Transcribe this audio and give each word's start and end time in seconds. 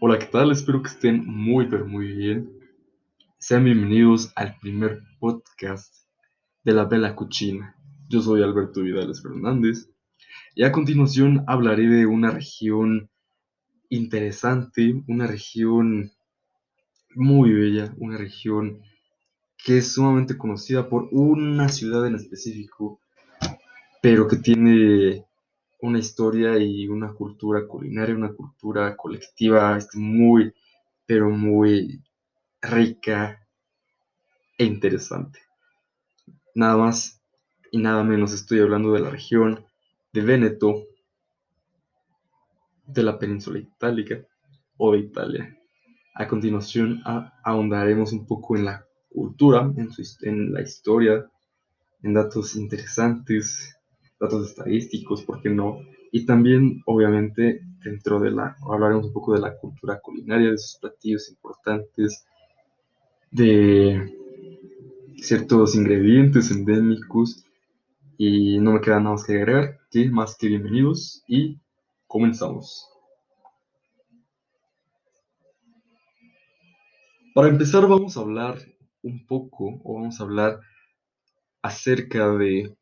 Hola, 0.00 0.18
¿qué 0.18 0.26
tal? 0.26 0.52
Espero 0.52 0.82
que 0.82 0.88
estén 0.88 1.26
muy, 1.26 1.66
pero 1.66 1.86
muy 1.86 2.06
bien. 2.06 2.50
Sean 3.38 3.64
bienvenidos 3.64 4.32
al 4.36 4.56
primer 4.58 5.00
podcast 5.18 5.94
de 6.62 6.72
la 6.72 6.84
Bella 6.84 7.16
Cucina. 7.16 7.76
Yo 8.08 8.20
soy 8.20 8.42
Alberto 8.42 8.82
Vidales 8.82 9.22
Fernández 9.22 9.90
y 10.54 10.64
a 10.64 10.72
continuación 10.72 11.44
hablaré 11.46 11.88
de 11.88 12.06
una 12.06 12.30
región 12.30 13.10
interesante, 13.88 15.02
una 15.08 15.26
región 15.26 16.12
muy 17.14 17.52
bella, 17.52 17.94
una 17.98 18.16
región 18.16 18.82
que 19.56 19.78
es 19.78 19.92
sumamente 19.92 20.38
conocida 20.38 20.88
por 20.88 21.08
una 21.10 21.68
ciudad 21.68 22.06
en 22.06 22.14
específico, 22.14 23.00
pero 24.00 24.28
que 24.28 24.36
tiene 24.36 25.27
una 25.80 25.98
historia 25.98 26.58
y 26.58 26.88
una 26.88 27.12
cultura 27.12 27.66
culinaria, 27.66 28.14
una 28.14 28.32
cultura 28.32 28.96
colectiva 28.96 29.78
muy, 29.94 30.52
pero 31.06 31.30
muy 31.30 32.02
rica 32.60 33.46
e 34.58 34.64
interesante. 34.64 35.40
Nada 36.54 36.76
más 36.76 37.22
y 37.70 37.78
nada 37.78 38.02
menos 38.02 38.32
estoy 38.32 38.60
hablando 38.60 38.92
de 38.92 39.00
la 39.00 39.10
región 39.10 39.64
de 40.12 40.20
Véneto, 40.22 40.84
de 42.86 43.02
la 43.02 43.18
península 43.18 43.58
itálica 43.58 44.20
o 44.78 44.92
de 44.92 44.98
Italia. 44.98 45.58
A 46.14 46.26
continuación 46.26 47.02
ahondaremos 47.44 48.12
un 48.12 48.26
poco 48.26 48.56
en 48.56 48.64
la 48.64 48.84
cultura, 49.10 49.70
en, 49.76 49.90
en 50.22 50.52
la 50.52 50.62
historia, 50.62 51.30
en 52.02 52.14
datos 52.14 52.56
interesantes 52.56 53.77
datos 54.18 54.50
estadísticos, 54.50 55.22
¿por 55.22 55.40
qué 55.40 55.50
no? 55.50 55.80
Y 56.10 56.26
también, 56.26 56.82
obviamente, 56.86 57.60
dentro 57.84 58.18
de 58.20 58.30
la, 58.30 58.56
hablaremos 58.68 59.06
un 59.06 59.12
poco 59.12 59.34
de 59.34 59.40
la 59.40 59.56
cultura 59.56 60.00
culinaria, 60.00 60.50
de 60.50 60.58
sus 60.58 60.78
platillos 60.80 61.28
importantes, 61.30 62.24
de 63.30 64.14
ciertos 65.16 65.74
ingredientes 65.74 66.50
endémicos. 66.50 67.44
Y 68.16 68.58
no 68.58 68.72
me 68.72 68.80
queda 68.80 68.98
nada 68.98 69.12
más 69.12 69.24
que 69.24 69.34
agregar, 69.34 69.78
que 69.90 70.10
más 70.10 70.36
que 70.36 70.48
bienvenidos 70.48 71.22
y 71.28 71.60
comenzamos. 72.08 72.88
Para 77.32 77.48
empezar 77.48 77.86
vamos 77.86 78.16
a 78.16 78.20
hablar 78.20 78.58
un 79.02 79.24
poco, 79.24 79.80
o 79.84 79.94
vamos 79.94 80.18
a 80.18 80.24
hablar 80.24 80.58
acerca 81.62 82.30
de 82.36 82.76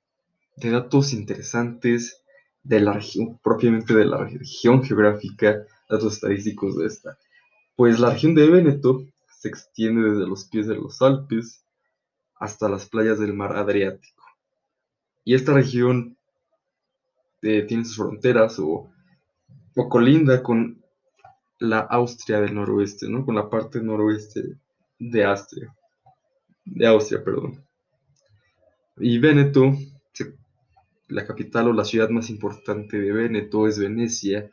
de 0.57 0.71
datos 0.71 1.13
interesantes 1.13 2.23
de 2.63 2.81
la 2.81 2.95
región, 2.95 3.39
propiamente 3.43 3.95
de 3.95 4.07
la 4.07 4.25
región 4.25 4.83
geográfica, 4.83 5.65
datos 5.89 6.15
estadísticos 6.15 6.77
de 6.77 6.87
esta. 6.87 7.19
Pues 7.77 8.01
la 8.01 8.11
región 8.11 8.35
de 8.35 8.51
Véneto 8.51 9.05
se 9.39 9.49
extiende 9.49 10.11
desde 10.11 10.27
los 10.27 10.47
pies 10.47 10.67
de 10.67 10.77
los 10.77 11.01
Alpes 11.03 11.63
hasta 12.37 12.69
las 12.69 12.87
playas 12.87 13.19
del 13.19 13.35
mar 13.35 13.57
Adriático. 13.57 14.25
Y 15.25 15.35
esta 15.35 15.53
región 15.53 16.17
eh, 17.43 17.63
tiene 17.63 17.85
sus 17.85 17.97
fronteras 17.97 18.59
o, 18.59 18.91
o, 19.75 19.89
colinda 19.89 20.43
con 20.43 20.83
la 21.59 21.81
Austria 21.81 22.41
del 22.41 22.55
noroeste, 22.55 23.09
¿no? 23.09 23.25
Con 23.25 23.35
la 23.35 23.49
parte 23.49 23.81
noroeste 23.81 24.57
de 24.99 25.25
Austria. 25.25 25.75
De 26.65 26.87
Austria, 26.87 27.23
perdón. 27.23 27.65
Y 28.99 29.19
Véneto 29.19 29.73
la 31.09 31.27
capital 31.27 31.69
o 31.69 31.73
la 31.73 31.85
ciudad 31.85 32.11
más 32.11 32.31
importante 32.31 32.99
de 32.99 33.13
Veneto 33.13 33.69
es 33.69 33.79
Venecia 33.79 34.51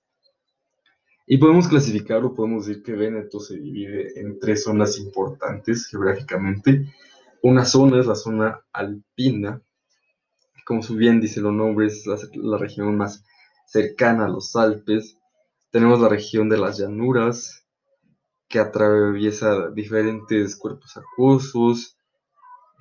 Y 1.31 1.37
podemos 1.37 1.67
clasificarlo, 1.67 2.33
podemos 2.33 2.65
decir 2.65 2.81
que 2.81 2.93
Veneto 2.93 3.39
se 3.39 3.55
divide 3.55 4.19
en 4.19 4.39
tres 4.39 4.63
zonas 4.63 4.97
importantes 4.97 5.85
geográficamente. 5.85 6.91
Una 7.43 7.65
zona 7.65 7.99
es 7.99 8.07
la 8.07 8.15
zona 8.15 8.61
alpina, 8.73 9.61
como 10.65 10.81
su 10.81 10.95
bien 10.95 11.21
dice 11.21 11.39
los 11.39 11.53
nombres, 11.53 12.07
es 12.07 12.35
la, 12.35 12.57
región 12.57 12.97
más 12.97 13.23
cercana 13.67 14.25
a 14.25 14.27
los 14.27 14.55
Alpes. 14.55 15.19
Tenemos 15.69 16.01
la 16.01 16.09
región 16.09 16.49
de 16.49 16.57
las 16.57 16.79
llanuras, 16.79 17.63
que 18.47 18.57
atraviesa 18.57 19.69
diferentes 19.69 20.55
cuerpos 20.55 20.97
acuosos, 20.97 21.95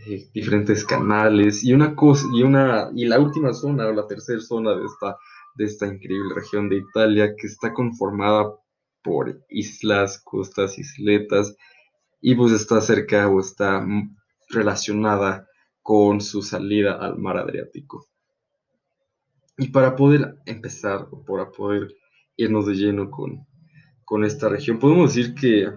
eh, 0.07 0.31
diferentes 0.33 0.87
canales, 0.87 1.63
y 1.65 1.75
una 1.75 1.95
cosa, 1.95 2.27
y 2.33 2.43
una, 2.45 2.91
y 2.95 3.05
la 3.05 3.21
última 3.21 3.53
zona, 3.53 3.89
o 3.89 3.93
la 3.93 4.07
tercera 4.07 4.41
zona 4.41 4.75
de 4.75 4.87
esta 4.87 5.19
de 5.59 5.65
esta 5.65 5.87
increíble 5.87 6.35
región 6.35 6.69
de 6.69 6.77
Italia 6.77 7.35
que 7.37 7.49
está 7.49 7.75
conformada 7.75 8.55
por 9.03 9.45
islas, 9.49 10.21
costas, 10.25 10.79
isletas 10.79 11.57
y 12.21 12.35
pues 12.37 12.53
está 12.53 12.81
cerca 12.81 13.29
o 13.29 13.41
está 13.41 13.85
relacionada 14.49 15.49
con 15.83 16.21
su 16.21 16.43
salida 16.43 16.95
al 16.95 17.19
mar 17.19 17.37
Adriático. 17.37 18.07
Y 19.57 19.69
para 19.69 19.97
poder 19.97 20.37
empezar 20.47 21.09
o 21.11 21.25
para 21.25 21.51
poder 21.51 21.93
irnos 22.37 22.67
de 22.67 22.75
lleno 22.75 23.11
con, 23.11 23.45
con 24.05 24.25
esta 24.25 24.49
región, 24.49 24.79
podemos 24.79 25.13
decir 25.13 25.35
que, 25.35 25.73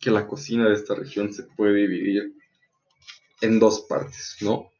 que 0.00 0.10
la 0.10 0.26
cocina 0.26 0.68
de 0.68 0.74
esta 0.74 0.96
región 0.96 1.32
se 1.32 1.44
puede 1.44 1.86
dividir 1.86 2.34
en 3.40 3.60
dos 3.60 3.82
partes, 3.88 4.36
¿no? 4.40 4.70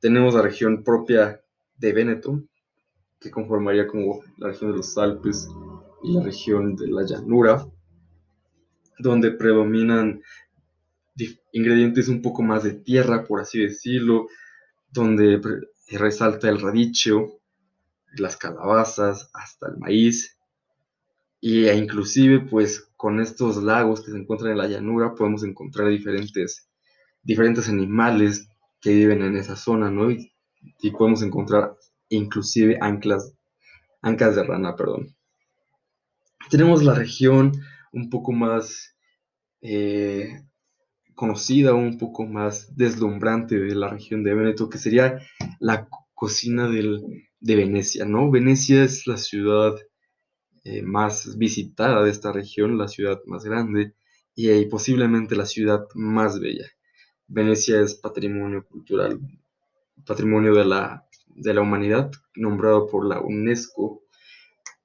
Tenemos 0.00 0.34
la 0.34 0.42
región 0.42 0.82
propia 0.82 1.40
de 1.76 1.92
Veneto, 1.92 2.42
que 3.20 3.30
conformaría 3.30 3.86
como 3.86 4.20
la 4.38 4.48
región 4.48 4.72
de 4.72 4.78
los 4.78 4.96
Alpes 4.98 5.48
y 6.02 6.12
la 6.12 6.22
región 6.22 6.76
de 6.76 6.88
la 6.88 7.04
llanura, 7.04 7.66
donde 8.98 9.32
predominan 9.32 10.22
ingredientes 11.52 12.08
un 12.08 12.20
poco 12.20 12.42
más 12.42 12.62
de 12.62 12.74
tierra, 12.74 13.24
por 13.24 13.40
así 13.40 13.60
decirlo, 13.60 14.28
donde 14.90 15.40
resalta 15.92 16.48
el 16.48 16.60
radicho, 16.60 17.40
las 18.16 18.36
calabazas, 18.36 19.30
hasta 19.32 19.68
el 19.68 19.78
maíz, 19.78 20.38
e 21.40 21.74
inclusive 21.76 22.40
pues 22.40 22.90
con 22.96 23.20
estos 23.20 23.62
lagos 23.62 24.02
que 24.02 24.10
se 24.10 24.16
encuentran 24.18 24.52
en 24.52 24.58
la 24.58 24.68
llanura 24.68 25.14
podemos 25.14 25.44
encontrar 25.44 25.88
diferentes, 25.88 26.68
diferentes 27.22 27.68
animales 27.68 28.48
que 28.80 28.90
viven 28.90 29.22
en 29.22 29.36
esa 29.36 29.56
zona, 29.56 29.90
¿no? 29.90 30.10
y 30.10 30.90
podemos 30.90 31.22
encontrar 31.22 31.76
inclusive 32.08 32.78
anclas, 32.80 33.34
de 34.02 34.42
rana, 34.44 34.76
perdón. 34.76 35.16
Tenemos 36.48 36.84
la 36.84 36.94
región 36.94 37.52
un 37.92 38.08
poco 38.08 38.30
más 38.30 38.94
eh, 39.60 40.42
conocida, 41.14 41.74
un 41.74 41.98
poco 41.98 42.24
más 42.24 42.76
deslumbrante 42.76 43.58
de 43.58 43.74
la 43.74 43.88
región 43.88 44.22
de 44.22 44.34
Veneto, 44.34 44.68
que 44.68 44.78
sería 44.78 45.18
la 45.58 45.88
cocina 46.14 46.68
de 46.68 47.56
Venecia, 47.56 48.04
¿no? 48.04 48.30
Venecia 48.30 48.84
es 48.84 49.06
la 49.06 49.16
ciudad 49.16 49.74
eh, 50.68 50.82
más 50.82 51.38
visitada 51.38 52.02
de 52.02 52.10
esta 52.10 52.32
región, 52.32 52.76
la 52.76 52.88
ciudad 52.88 53.20
más 53.26 53.44
grande 53.44 53.94
y 54.34 54.50
eh, 54.50 54.66
posiblemente 54.68 55.36
la 55.36 55.46
ciudad 55.46 55.86
más 55.94 56.40
bella. 56.40 56.66
Venecia 57.28 57.80
es 57.80 57.94
patrimonio 57.94 58.66
cultural, 58.66 59.20
patrimonio 60.04 60.54
de 60.54 60.64
la 60.64 61.05
de 61.36 61.54
la 61.54 61.60
humanidad, 61.60 62.10
nombrado 62.34 62.86
por 62.88 63.06
la 63.06 63.20
UNESCO. 63.20 64.02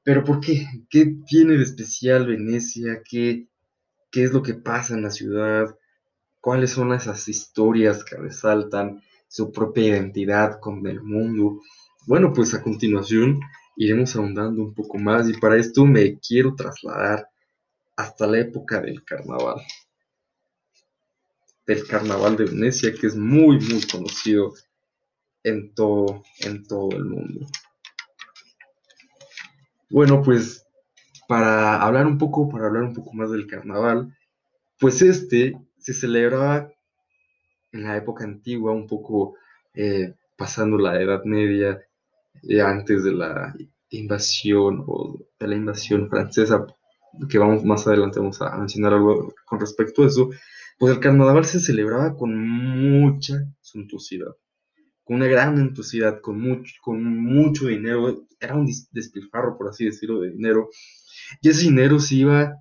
Pero 0.04 0.24
¿por 0.24 0.40
qué? 0.40 0.68
¿Qué 0.90 1.16
tiene 1.28 1.58
de 1.58 1.64
especial 1.64 2.28
Venecia? 2.28 3.02
¿Qué, 3.08 3.48
qué 4.12 4.24
es 4.24 4.34
lo 4.34 4.44
que 4.44 4.54
pasa 4.54 4.94
en 4.94 5.04
la 5.04 5.12
ciudad? 5.12 5.76
¿Cuáles 6.40 6.72
son 6.72 6.94
esas 6.94 7.28
historias 7.28 8.04
que 8.04 8.18
resaltan 8.18 9.02
su 9.28 9.52
propia 9.52 9.88
identidad 9.88 10.60
con 10.60 10.86
el 10.88 11.02
mundo? 11.02 11.62
Bueno, 12.08 12.34
pues 12.34 12.54
a 12.54 12.64
continuación 12.64 13.40
iremos 13.78 14.16
ahondando 14.16 14.62
un 14.62 14.74
poco 14.74 14.98
más 14.98 15.30
y 15.30 15.34
para 15.34 15.58
esto 15.58 15.86
me 15.86 16.20
quiero 16.20 16.56
trasladar 16.56 17.28
hasta 17.96 18.28
la 18.28 18.40
época 18.40 18.82
del 18.82 19.04
carnaval. 19.04 19.62
Del 21.66 21.88
carnaval 21.88 22.36
de 22.36 22.46
Venecia, 22.46 22.94
que 22.94 23.08
es 23.08 23.16
muy, 23.16 23.60
muy 23.60 23.82
conocido 23.90 24.54
en 25.44 25.74
todo, 25.74 26.24
en 26.46 26.64
todo 26.66 26.92
el 26.92 27.06
mundo. 27.06 27.48
Bueno, 29.90 30.22
pues 30.22 30.66
para 31.28 31.82
hablar 31.82 32.08
un 32.08 32.18
poco, 32.18 32.50
para 32.50 32.68
hablar 32.68 32.84
un 32.84 32.94
poco 32.94 33.14
más 33.14 33.32
del 33.32 33.48
carnaval, 33.48 34.16
pues 34.80 35.02
este 35.02 35.58
se 35.78 35.94
celebraba 35.94 36.72
en 37.72 37.84
la 37.84 37.98
época 37.98 38.24
antigua, 38.24 38.72
un 38.74 38.88
poco 38.88 39.36
eh, 39.74 40.14
pasando 40.38 40.78
la 40.78 41.02
Edad 41.02 41.24
Media, 41.24 41.80
eh, 42.44 42.62
antes 42.62 43.04
de 43.04 43.14
la 43.14 43.56
invasión 43.90 44.84
o 44.88 45.20
de 45.40 45.48
la 45.48 45.56
invasión 45.56 46.10
francesa, 46.10 46.66
que 47.30 47.38
vamos 47.38 47.64
más 47.64 47.86
adelante 47.88 48.20
vamos 48.20 48.42
a 48.42 48.58
mencionar 48.58 48.94
algo 48.94 49.34
con 49.46 49.60
respecto 49.60 50.04
a 50.04 50.08
eso, 50.08 50.30
pues 50.78 50.94
el 50.94 51.00
carnaval 51.00 51.46
se 51.46 51.60
celebraba 51.60 52.16
con 52.16 52.36
mucha 52.36 53.36
suntuosidad, 53.62 54.36
una 55.14 55.28
gran 55.28 55.58
entusiasmo, 55.58 56.22
con 56.22 56.40
mucho, 56.40 56.74
con 56.82 57.18
mucho 57.18 57.68
dinero, 57.68 58.26
era 58.40 58.56
un 58.56 58.68
despilfarro, 58.92 59.58
por 59.58 59.70
así 59.70 59.86
decirlo, 59.86 60.22
de 60.22 60.32
dinero, 60.32 60.70
y 61.42 61.50
ese 61.50 61.64
dinero 61.64 62.00
se 62.00 62.16
iba, 62.16 62.56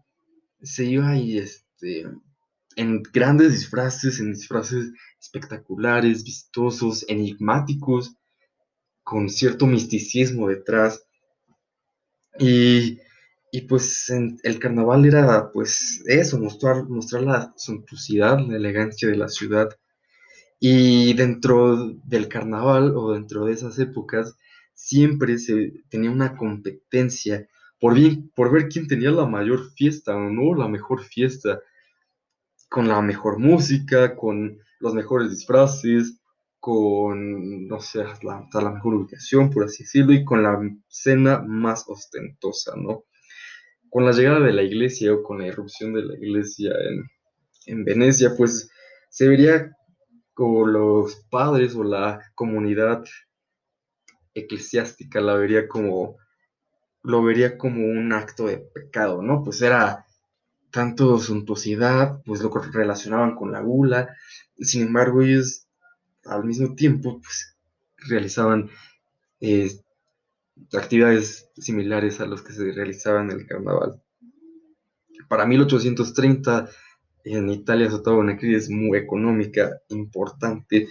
se 0.61 0.85
iba 0.85 1.17
y 1.17 1.39
este, 1.39 2.07
en 2.77 3.03
grandes 3.13 3.53
disfraces, 3.53 4.21
en 4.21 4.33
disfraces 4.33 4.93
espectaculares, 5.21 6.25
vistosos, 6.25 7.05
enigmáticos, 7.09 8.17
con 9.03 9.29
cierto 9.29 9.67
misticismo 9.67 10.49
detrás. 10.49 11.05
Y, 12.39 12.99
pues 13.69 14.11
el 14.11 14.59
carnaval 14.59 15.05
era 15.05 15.51
pues 15.53 16.03
eso, 16.07 16.39
mostrar, 16.39 16.89
mostrar 16.89 17.23
la 17.23 17.53
suntuosidad, 17.57 18.39
la 18.41 18.57
elegancia 18.57 19.09
de 19.09 19.17
la 19.17 19.29
ciudad. 19.29 19.69
Y 20.61 21.15
dentro 21.15 21.89
del 22.05 22.29
carnaval 22.29 22.93
o 22.95 23.13
dentro 23.13 23.47
de 23.47 23.55
esas 23.55 23.79
épocas 23.79 24.37
siempre 24.75 25.39
se 25.39 25.73
tenía 25.89 26.11
una 26.11 26.37
competencia 26.37 27.49
por, 27.81 27.95
bien, 27.95 28.31
por 28.37 28.53
ver 28.53 28.69
quién 28.69 28.87
tenía 28.87 29.11
la 29.11 29.27
mayor 29.27 29.73
fiesta 29.73 30.15
o 30.15 30.29
no 30.29 30.55
la 30.55 30.69
mejor 30.69 31.03
fiesta 31.03 31.61
con 32.69 32.89
la 32.89 33.01
mejor 33.01 33.39
música, 33.39 34.15
con 34.15 34.59
los 34.81 34.95
mejores 34.95 35.31
disfraces, 35.31 36.21
con, 36.61 37.67
no 37.67 37.81
sé, 37.81 38.05
la, 38.23 38.47
la 38.53 38.71
mejor 38.71 38.95
ubicación, 38.95 39.51
por 39.51 39.65
así 39.65 39.85
decirlo, 39.85 40.13
y 40.13 40.25
con 40.25 40.43
la 40.43 40.61
cena 40.89 41.41
más 41.41 41.85
ostentosa, 41.89 42.75
¿no? 42.77 43.05
Con 43.89 44.05
la 44.05 44.13
llegada 44.13 44.41
de 44.41 44.53
la 44.53 44.63
iglesia 44.63 45.15
o 45.15 45.23
con 45.23 45.39
la 45.39 45.47
irrupción 45.47 45.95
de 45.95 46.03
la 46.03 46.15
iglesia 46.15 46.71
en, 46.89 47.05
en 47.67 47.85
Venecia, 47.85 48.35
pues 48.37 48.71
se 49.09 49.27
vería 49.27 49.75
como 50.41 50.67
los 50.67 51.17
padres 51.29 51.77
o 51.77 51.85
la 51.85 52.33
comunidad 52.35 53.05
eclesiástica 54.33 55.21
la 55.21 55.35
vería 55.35 55.69
como, 55.69 56.17
lo 57.03 57.23
vería 57.23 57.59
como 57.59 57.85
un 57.85 58.15
acto 58.15 58.47
de 58.47 58.57
pecado, 58.57 59.21
¿no? 59.21 59.45
Pues 59.45 59.61
era 59.61 60.07
tanto 60.71 61.19
suntuosidad, 61.19 62.23
pues 62.25 62.41
lo 62.41 62.49
relacionaban 62.49 63.37
con 63.37 63.53
la 63.53 63.61
gula, 63.61 64.17
sin 64.59 64.87
embargo 64.87 65.21
ellos 65.21 65.69
al 66.25 66.45
mismo 66.45 66.75
tiempo 66.75 67.21
pues, 67.21 67.59
realizaban 68.09 68.71
actividades 70.73 71.51
similares 71.55 72.19
a 72.23 72.25
los 72.25 72.41
que 72.41 72.55
se 72.55 72.73
realizaban 72.73 73.31
en 73.31 73.41
el 73.41 73.47
carnaval. 73.47 74.03
Para 75.29 75.45
1830 75.45 76.71
en 77.25 77.51
Italia 77.51 77.89
azotaba 77.89 78.19
una 78.19 78.37
crisis 78.39 78.71
muy 78.71 78.99
económica 78.99 79.81
importante 79.89 80.89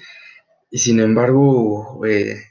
y 0.70 0.78
sin 0.78 1.00
embargo 1.00 2.06
eh, 2.06 2.42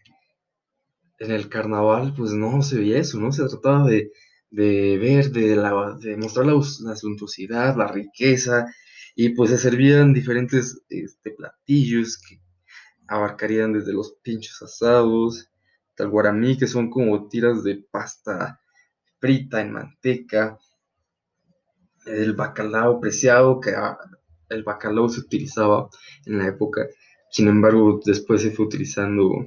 en 1.18 1.30
el 1.30 1.48
carnaval 1.48 2.14
pues 2.16 2.32
no 2.32 2.62
se 2.62 2.78
veía 2.78 2.98
eso, 2.98 3.18
¿no? 3.18 3.32
Se 3.32 3.46
trataba 3.46 3.86
de 3.88 4.12
de 4.50 4.98
ver, 4.98 5.30
de, 5.30 5.56
la, 5.56 5.98
mostrar 6.16 6.46
la, 6.46 6.54
la, 6.80 6.96
suntuosidad, 6.96 7.76
la 7.76 7.88
riqueza, 7.88 8.66
y 9.14 9.30
pues 9.30 9.50
se 9.50 9.58
servían 9.58 10.12
diferentes 10.12 10.82
este, 10.88 11.32
platillos 11.32 12.18
que 12.18 12.40
abarcarían 13.08 13.72
desde 13.72 13.92
los 13.92 14.14
pinchos 14.22 14.62
asados, 14.62 15.50
tal 15.96 16.08
guaramí, 16.10 16.56
que 16.56 16.66
son 16.66 16.90
como 16.90 17.28
tiras 17.28 17.64
de 17.64 17.84
pasta 17.90 18.60
frita 19.18 19.60
en 19.60 19.72
manteca, 19.72 20.58
el 22.06 22.32
bacalao 22.34 23.00
preciado, 23.00 23.60
que 23.60 23.70
ah, 23.70 23.98
el 24.48 24.62
bacalao 24.62 25.08
se 25.08 25.20
utilizaba 25.20 25.88
en 26.26 26.38
la 26.38 26.48
época, 26.48 26.86
sin 27.30 27.48
embargo 27.48 28.00
después 28.04 28.42
se 28.42 28.50
fue 28.50 28.66
utilizando 28.66 29.46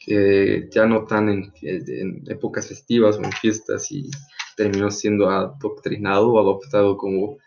que 0.00 0.68
ya 0.70 0.86
no 0.86 1.04
tan 1.04 1.28
en, 1.28 2.24
épocas 2.26 2.68
festivas 2.68 3.16
o 3.16 3.22
en 3.22 3.32
fiestas 3.32 3.90
y 3.92 4.10
terminó 4.56 4.90
siendo 4.90 5.28
adoctrinado 5.28 6.32
o 6.32 6.40
adoptado 6.40 6.96
como 6.96 7.38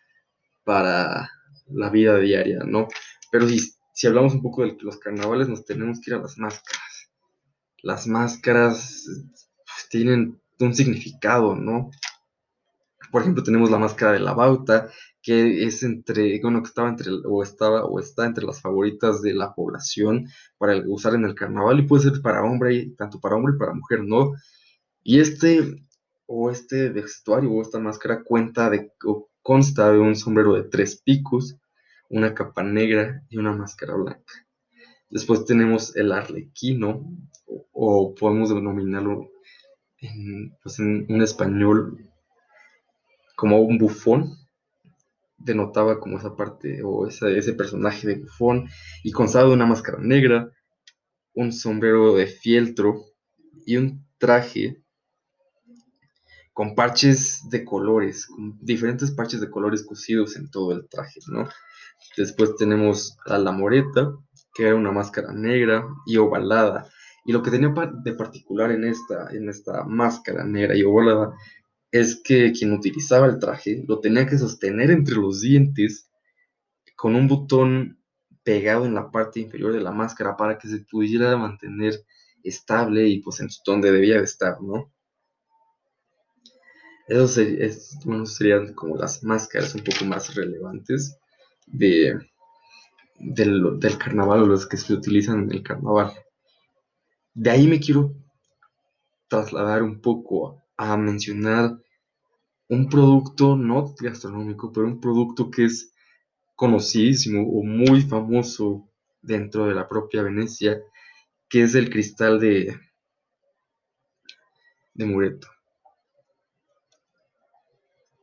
para 0.64 1.30
la 1.68 1.90
vida 1.90 2.18
diaria, 2.20 2.60
¿no? 2.66 2.88
Pero 3.32 3.48
si, 3.48 3.60
si 3.94 4.08
hablamos 4.08 4.34
un 4.34 4.42
poco 4.42 4.64
de 4.64 4.78
los 4.82 4.98
carnavales, 4.98 5.50
nos 5.50 5.66
tenemos 5.66 6.00
que 6.00 6.12
ir 6.12 6.16
a 6.16 6.22
las 6.22 6.38
máscaras. 6.38 7.10
Las 7.82 8.08
máscaras 8.08 9.06
pues, 9.66 9.90
tienen 9.90 10.40
un 10.60 10.74
significado, 10.74 11.56
¿no? 11.56 11.92
Por 13.14 13.22
ejemplo, 13.22 13.44
tenemos 13.44 13.70
la 13.70 13.78
máscara 13.78 14.14
de 14.14 14.20
la 14.20 14.34
bauta, 14.34 14.90
que 15.22 15.66
es 15.66 15.84
entre, 15.84 16.42
bueno, 16.42 16.64
que 16.64 16.70
estaba 16.70 16.90
entre, 16.90 17.12
o 17.26 17.44
estaba, 17.44 17.86
o 17.86 18.00
está 18.00 18.26
entre 18.26 18.44
las 18.44 18.60
favoritas 18.60 19.22
de 19.22 19.36
la 19.36 19.54
población 19.54 20.28
para 20.58 20.82
usar 20.88 21.14
en 21.14 21.24
el 21.24 21.36
carnaval 21.36 21.80
y 21.80 21.84
puede 21.84 22.10
ser 22.10 22.24
para 22.24 22.44
hombre, 22.44 22.92
tanto 22.98 23.20
para 23.20 23.36
hombre 23.36 23.54
y 23.56 23.60
para 23.60 23.76
mujer, 23.76 24.04
¿no? 24.04 24.32
Y 25.04 25.20
este, 25.20 25.86
o 26.26 26.50
este 26.50 26.90
vestuario, 26.90 27.52
o 27.52 27.62
esta 27.62 27.78
máscara 27.78 28.24
cuenta 28.24 28.72
de, 28.72 28.92
o 29.06 29.30
consta 29.44 29.92
de 29.92 30.00
un 30.00 30.16
sombrero 30.16 30.56
de 30.56 30.64
tres 30.64 31.00
picos, 31.00 31.56
una 32.10 32.34
capa 32.34 32.64
negra 32.64 33.24
y 33.30 33.38
una 33.38 33.54
máscara 33.54 33.94
blanca. 33.94 34.34
Después 35.12 35.46
tenemos 35.46 35.96
el 35.96 36.12
arlequino, 36.12 37.16
o, 37.74 38.16
podemos 38.16 38.50
denominarlo 38.50 39.30
en, 40.00 40.58
pues 40.64 40.80
en 40.80 41.06
un 41.10 41.22
español 41.22 42.10
como 43.44 43.60
un 43.60 43.78
bufón, 43.78 44.38
denotaba 45.38 46.00
como 46.00 46.18
esa 46.18 46.34
parte 46.34 46.82
o 46.82 47.08
ese 47.08 47.52
personaje 47.52 48.08
de 48.08 48.16
bufón 48.16 48.70
y 49.04 49.12
constaba 49.12 49.50
de 49.50 49.54
una 49.54 49.66
máscara 49.66 49.98
negra, 50.00 50.50
un 51.34 51.52
sombrero 51.52 52.16
de 52.16 52.28
fieltro 52.28 53.04
y 53.66 53.76
un 53.76 54.08
traje 54.18 54.82
con 56.54 56.74
parches 56.74 57.50
de 57.50 57.66
colores, 57.66 58.28
con 58.28 58.58
diferentes 58.62 59.12
parches 59.12 59.42
de 59.42 59.52
colores 59.52 59.84
cosidos 59.84 60.38
en 60.38 60.50
todo 60.50 60.72
el 60.72 60.88
traje, 60.88 61.20
¿no? 61.28 61.50
Después 62.16 62.56
tenemos 62.56 63.18
a 63.26 63.38
la 63.40 63.52
moreta, 63.52 64.14
que 64.54 64.68
era 64.68 64.76
una 64.76 64.94
máscara 64.94 65.34
negra 65.34 65.86
y 66.06 66.16
ovalada. 66.16 66.88
Y 67.26 67.34
lo 67.34 67.44
que 67.44 67.52
tenía 67.52 67.74
de 68.06 68.14
particular 68.14 68.72
en 68.72 68.86
esta, 68.86 69.28
en 69.34 69.50
esta 69.50 69.84
máscara 69.84 70.46
negra 70.46 70.78
y 70.78 70.84
ovalada 70.84 71.34
es 71.94 72.16
que 72.16 72.52
quien 72.54 72.74
utilizaba 72.74 73.28
el 73.28 73.38
traje 73.38 73.86
lo 73.88 74.00
tenía 74.00 74.26
que 74.26 74.40
sostener 74.40 74.90
entre 74.90 75.14
los 75.14 75.42
dientes 75.42 76.10
con 76.96 77.16
un 77.16 77.28
botón 77.28 78.00
pegado 78.44 78.86
en 78.86 78.96
la 78.96 79.12
parte 79.12 79.40
inferior 79.40 79.72
de 79.74 79.80
la 79.80 79.92
máscara 79.92 80.36
para 80.36 80.58
que 80.58 80.68
se 80.68 80.80
pudiera 80.80 81.38
mantener 81.38 82.04
estable 82.44 83.08
y 83.08 83.20
pues 83.22 83.40
en 83.42 83.50
donde 83.64 83.92
debía 83.92 84.18
de 84.18 84.24
estar, 84.24 84.60
¿no? 84.60 84.92
Eso 87.08 87.28
serían 88.26 88.74
como 88.74 88.98
las 88.98 89.24
máscaras 89.24 89.76
un 89.76 89.84
poco 89.84 90.04
más 90.06 90.34
relevantes 90.34 91.16
de, 91.68 92.18
del, 93.20 93.80
del 93.80 93.98
carnaval 94.00 94.42
o 94.42 94.48
las 94.48 94.66
que 94.66 94.78
se 94.78 94.94
utilizan 94.94 95.44
en 95.44 95.52
el 95.52 95.62
carnaval. 95.62 96.12
De 97.36 97.52
ahí 97.52 97.68
me 97.68 97.80
quiero 97.80 98.16
trasladar 99.28 99.84
un 99.84 100.02
poco 100.02 100.63
a 100.78 100.98
mencionar 100.98 101.78
un 102.70 102.90
producto 102.90 103.56
no 103.56 103.94
gastronómico, 104.00 104.72
pero 104.72 104.88
un 104.88 105.00
producto 105.00 105.50
que 105.52 105.66
es 105.66 105.94
conocidísimo 106.56 107.48
o 107.48 107.64
muy 107.64 108.02
famoso 108.02 108.90
dentro 109.22 109.66
de 109.68 109.76
la 109.76 109.88
propia 109.88 110.24
Venecia, 110.24 110.82
que 111.50 111.64
es 111.64 111.76
el 111.76 111.90
cristal 111.90 112.40
de, 112.40 112.76
de 114.94 115.06
Mureto. 115.06 115.48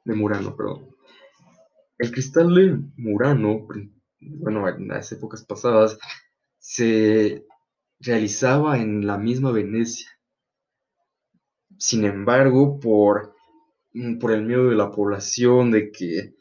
De 0.04 0.14
Murano, 0.14 0.57
perdón. 0.57 0.88
El 1.99 2.11
cristal 2.11 2.54
de 2.54 2.78
Murano, 2.97 3.66
bueno, 4.21 4.69
en 4.69 4.88
las 4.88 5.12
épocas 5.12 5.45
pasadas, 5.45 5.99
se 6.59 7.45
realizaba 8.00 8.78
en 8.78 9.07
la 9.07 9.19
misma 9.19 9.52
Venecia. 9.52 10.09
Sin 11.81 12.05
embargo, 12.05 12.79
por 12.79 13.35
Mm, 13.93 14.19
por 14.19 14.33
el 14.33 14.43
miedo 14.45 14.69
de 14.69 14.77
la 14.77 14.91
población 14.91 15.71
de 15.73 15.91
que 15.91 16.35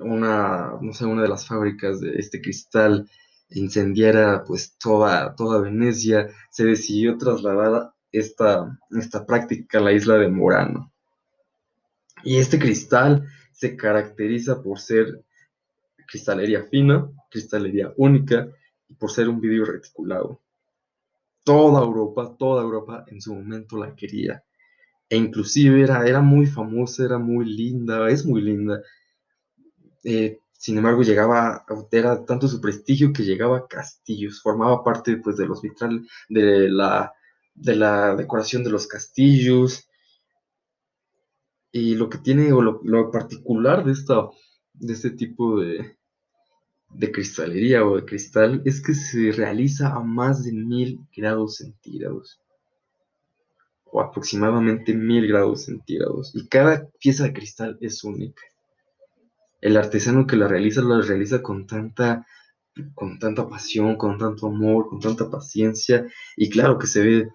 una, 0.00 0.78
no 0.80 0.92
sé, 0.94 1.04
una 1.04 1.22
de 1.22 1.28
las 1.28 1.46
fábricas 1.46 2.00
de 2.00 2.14
este 2.16 2.40
cristal 2.40 3.08
incendiara 3.50 4.44
pues 4.46 4.76
toda, 4.78 5.34
toda 5.34 5.60
Venecia, 5.60 6.28
se 6.50 6.64
decidió 6.64 7.18
trasladar 7.18 7.92
esta, 8.12 8.78
esta 8.90 9.26
práctica 9.26 9.78
a 9.78 9.82
la 9.82 9.92
isla 9.92 10.16
de 10.16 10.28
Morano. 10.28 10.92
Y 12.24 12.38
este 12.38 12.58
cristal 12.58 13.28
se 13.52 13.76
caracteriza 13.76 14.62
por 14.62 14.78
ser 14.78 15.24
cristalería 16.06 16.64
fina, 16.64 17.10
cristalería 17.30 17.92
única 17.96 18.48
y 18.88 18.94
por 18.94 19.10
ser 19.10 19.28
un 19.28 19.40
vidrio 19.40 19.64
reticulado. 19.64 20.40
toda 21.44 21.82
Europa, 21.82 22.36
toda 22.38 22.62
Europa 22.62 23.04
en 23.08 23.20
su 23.20 23.34
momento 23.34 23.76
la 23.76 23.94
quería. 23.94 24.42
E 25.10 25.16
inclusive 25.16 25.82
era, 25.82 26.06
era 26.06 26.20
muy 26.20 26.46
famosa, 26.46 27.04
era 27.04 27.18
muy 27.18 27.44
linda, 27.44 28.08
es 28.08 28.24
muy 28.24 28.40
linda. 28.42 28.80
Eh, 30.04 30.38
sin 30.52 30.78
embargo, 30.78 31.02
llegaba, 31.02 31.64
era 31.90 32.24
tanto 32.24 32.46
su 32.46 32.60
prestigio 32.60 33.12
que 33.12 33.24
llegaba 33.24 33.58
a 33.58 33.66
castillos, 33.66 34.40
formaba 34.40 34.84
parte 34.84 35.16
pues, 35.16 35.36
de 35.36 35.46
los 35.46 35.62
vitral, 35.62 36.06
de 36.28 36.70
la, 36.70 37.12
de 37.54 37.76
la 37.76 38.14
decoración 38.14 38.62
de 38.62 38.70
los 38.70 38.86
castillos. 38.86 39.88
Y 41.72 41.96
lo 41.96 42.08
que 42.08 42.18
tiene, 42.18 42.52
o 42.52 42.62
lo, 42.62 43.10
particular 43.10 43.84
de, 43.84 43.92
esta, 43.92 44.28
de 44.74 44.92
este 44.92 45.10
tipo 45.10 45.60
de, 45.60 45.96
de 46.90 47.12
cristalería 47.12 47.84
o 47.84 47.96
de 47.96 48.04
cristal 48.04 48.62
es 48.64 48.80
que 48.80 48.94
se 48.94 49.32
realiza 49.32 49.92
a 49.92 50.00
más 50.00 50.44
de 50.44 50.52
mil 50.52 51.00
grados 51.16 51.56
centígrados 51.56 52.39
o 53.92 54.00
aproximadamente 54.00 54.94
mil 54.94 55.26
grados 55.26 55.64
centígrados 55.64 56.34
y 56.34 56.48
cada 56.48 56.88
pieza 57.00 57.24
de 57.24 57.32
cristal 57.32 57.78
es 57.80 58.04
única. 58.04 58.42
El 59.60 59.76
artesano 59.76 60.26
que 60.26 60.36
la 60.36 60.48
realiza 60.48 60.82
la 60.82 61.00
realiza 61.00 61.42
con 61.42 61.66
tanta 61.66 62.26
con 62.94 63.18
tanta 63.18 63.48
pasión, 63.48 63.96
con 63.96 64.16
tanto 64.16 64.46
amor, 64.46 64.88
con 64.88 65.00
tanta 65.00 65.28
paciencia 65.28 66.06
y 66.36 66.48
claro 66.50 66.78
que 66.78 66.86
se 66.86 67.02
ve 67.02 67.28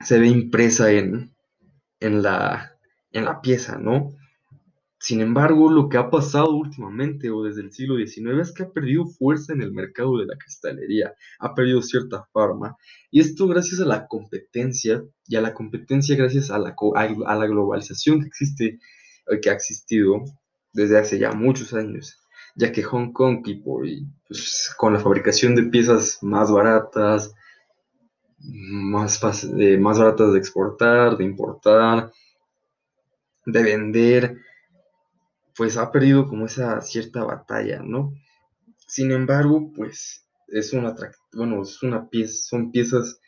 se 0.00 0.18
ve 0.20 0.28
impresa 0.28 0.90
en, 0.92 1.34
en 2.00 2.22
la 2.22 2.72
en 3.12 3.24
la 3.24 3.40
pieza, 3.40 3.78
¿no? 3.78 4.17
Sin 5.00 5.20
embargo, 5.20 5.70
lo 5.70 5.88
que 5.88 5.96
ha 5.96 6.10
pasado 6.10 6.50
últimamente 6.50 7.30
o 7.30 7.44
desde 7.44 7.62
el 7.62 7.72
siglo 7.72 7.96
XIX 7.96 8.40
es 8.40 8.52
que 8.52 8.64
ha 8.64 8.70
perdido 8.72 9.06
fuerza 9.06 9.52
en 9.52 9.62
el 9.62 9.72
mercado 9.72 10.18
de 10.18 10.26
la 10.26 10.36
cristalería, 10.36 11.14
ha 11.38 11.54
perdido 11.54 11.82
cierta 11.82 12.24
forma, 12.32 12.76
y 13.10 13.20
esto 13.20 13.46
gracias 13.46 13.80
a 13.80 13.86
la 13.86 14.08
competencia, 14.08 15.04
y 15.26 15.36
a 15.36 15.40
la 15.40 15.54
competencia 15.54 16.16
gracias 16.16 16.50
a 16.50 16.58
la, 16.58 16.74
a 16.96 17.36
la 17.36 17.46
globalización 17.46 18.20
que 18.20 18.26
existe, 18.26 18.80
eh, 19.28 19.40
que 19.40 19.50
ha 19.50 19.52
existido 19.52 20.24
desde 20.72 20.98
hace 20.98 21.18
ya 21.18 21.30
muchos 21.30 21.74
años, 21.74 22.18
ya 22.56 22.72
que 22.72 22.82
Hong 22.82 23.12
Kong, 23.12 23.46
y 23.46 23.54
pues, 24.26 24.74
con 24.76 24.92
la 24.92 24.98
fabricación 24.98 25.54
de 25.54 25.62
piezas 25.64 26.18
más 26.22 26.50
baratas, 26.50 27.32
más, 28.40 29.44
eh, 29.44 29.78
más 29.78 29.98
baratas 29.98 30.32
de 30.32 30.38
exportar, 30.38 31.16
de 31.16 31.24
importar, 31.24 32.12
de 33.46 33.62
vender, 33.62 34.38
pues 35.58 35.76
ha 35.76 35.90
perdido 35.90 36.28
como 36.28 36.46
esa 36.46 36.80
cierta 36.80 37.24
batalla, 37.24 37.82
¿no? 37.82 38.14
Sin 38.86 39.10
embargo, 39.10 39.72
pues 39.74 40.24
es 40.46 40.72
una, 40.72 40.94
bueno, 41.32 41.62
es 41.62 41.82
una 41.82 42.08
pieza, 42.08 42.32
son 42.48 42.70
piezas 42.70 43.20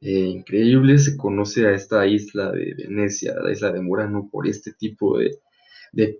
eh, 0.00 0.10
increíbles, 0.10 1.06
se 1.06 1.16
conoce 1.16 1.66
a 1.66 1.72
esta 1.72 2.06
isla 2.06 2.52
de 2.52 2.74
Venecia, 2.74 3.34
la 3.34 3.50
isla 3.50 3.72
de 3.72 3.80
Murano, 3.80 4.28
por 4.30 4.46
este 4.46 4.72
tipo 4.72 5.18
de, 5.18 5.40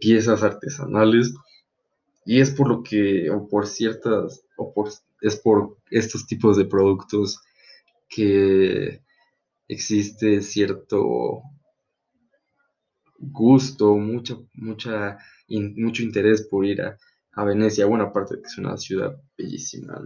piezas 0.00 0.42
artesanales, 0.42 1.32
y 2.26 2.40
es 2.40 2.50
por 2.50 2.68
lo 2.68 2.82
que, 2.82 3.30
o 3.30 3.48
por 3.48 3.68
ciertas, 3.68 4.44
o 4.56 4.74
por, 4.74 4.90
es 5.20 5.36
por 5.36 5.76
estos 5.92 6.26
tipos 6.26 6.56
de 6.56 6.64
productos 6.64 7.40
que 8.08 9.00
existe 9.68 10.42
cierto 10.42 11.42
gusto, 13.22 13.96
mucha, 13.96 14.36
mucha 14.54 15.18
mucho 15.48 16.02
interés 16.02 16.46
por 16.48 16.66
ir 16.66 16.82
a, 16.82 16.98
Venecia, 17.44 17.86
bueno, 17.86 18.04
aparte 18.04 18.36
de 18.36 18.42
que 18.42 18.48
es 18.48 18.58
una 18.58 18.76
ciudad 18.76 19.16
bellísima, 19.38 19.98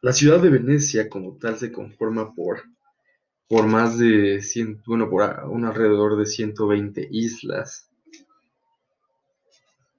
La 0.00 0.12
ciudad 0.12 0.40
de 0.40 0.50
Venecia 0.50 1.08
como 1.08 1.36
tal 1.38 1.56
se 1.56 1.70
conforma 1.70 2.34
por, 2.34 2.64
por 3.48 3.66
más 3.66 3.98
de 3.98 4.42
100, 4.42 4.82
bueno, 4.86 5.10
por 5.10 5.22
un 5.48 5.64
alrededor 5.64 6.16
de 6.16 6.26
120 6.26 7.08
islas 7.10 7.90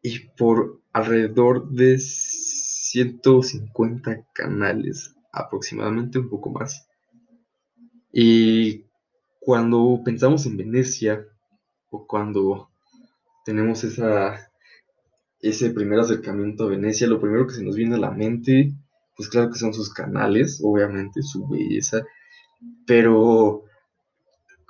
y 0.01 0.20
por 0.38 0.82
alrededor 0.91 1.70
de 1.70 2.00
150 2.00 4.25
canales, 4.34 5.15
aproximadamente 5.32 6.20
un 6.20 6.29
poco 6.29 6.50
más. 6.50 6.88
Y 8.12 8.86
cuando 9.39 10.01
pensamos 10.04 10.46
en 10.46 10.58
Venecia 10.58 11.25
o 11.89 12.06
cuando 12.06 12.70
tenemos 13.46 13.84
esa, 13.84 14.51
ese 15.42 15.72
primer 15.72 16.00
acercamiento 16.00 16.66
a 16.66 16.70
Venecia, 16.70 17.08
lo 17.08 17.22
primero 17.22 17.48
que 17.48 17.54
se 17.54 17.63
nos 17.63 17.75
viene 17.75 17.96
a 17.96 18.00
la 18.00 18.12
mente, 18.12 18.74
pues 19.16 19.30
claro 19.30 19.50
que 19.51 19.60
son 19.60 19.74
sus 19.74 19.94
canales, 19.94 20.62
obviamente, 20.63 21.22
su 21.22 21.48
belleza, 21.48 22.04
pero 22.86 23.63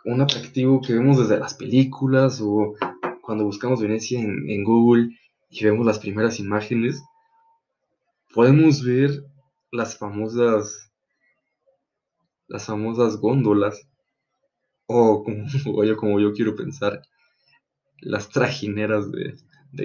un 0.05 0.21
atractivo 0.21 0.81
que 0.81 0.93
vemos 0.93 1.17
desde 1.17 1.39
las 1.39 1.53
películas 1.53 2.39
o 2.41 2.75
cuando 3.21 3.45
buscamos 3.45 3.81
Venecia 3.81 4.19
en, 4.19 4.49
en 4.49 4.63
Google 4.63 5.17
y 5.49 5.63
vemos 5.63 5.85
las 5.85 5.99
primeras 5.99 6.39
imágenes, 6.39 7.03
podemos 8.33 8.83
ver 8.83 9.23
las 9.71 9.97
famosas 9.97 10.91
las 12.49 12.65
famosas 12.65 13.17
góndolas 13.17 13.87
o 14.87 15.23
como, 15.23 15.45
yo, 15.85 15.95
como 15.95 16.19
yo 16.19 16.33
quiero 16.33 16.55
pensar, 16.55 17.01
las 18.01 18.29
trajineras 18.29 19.11
de, 19.11 19.35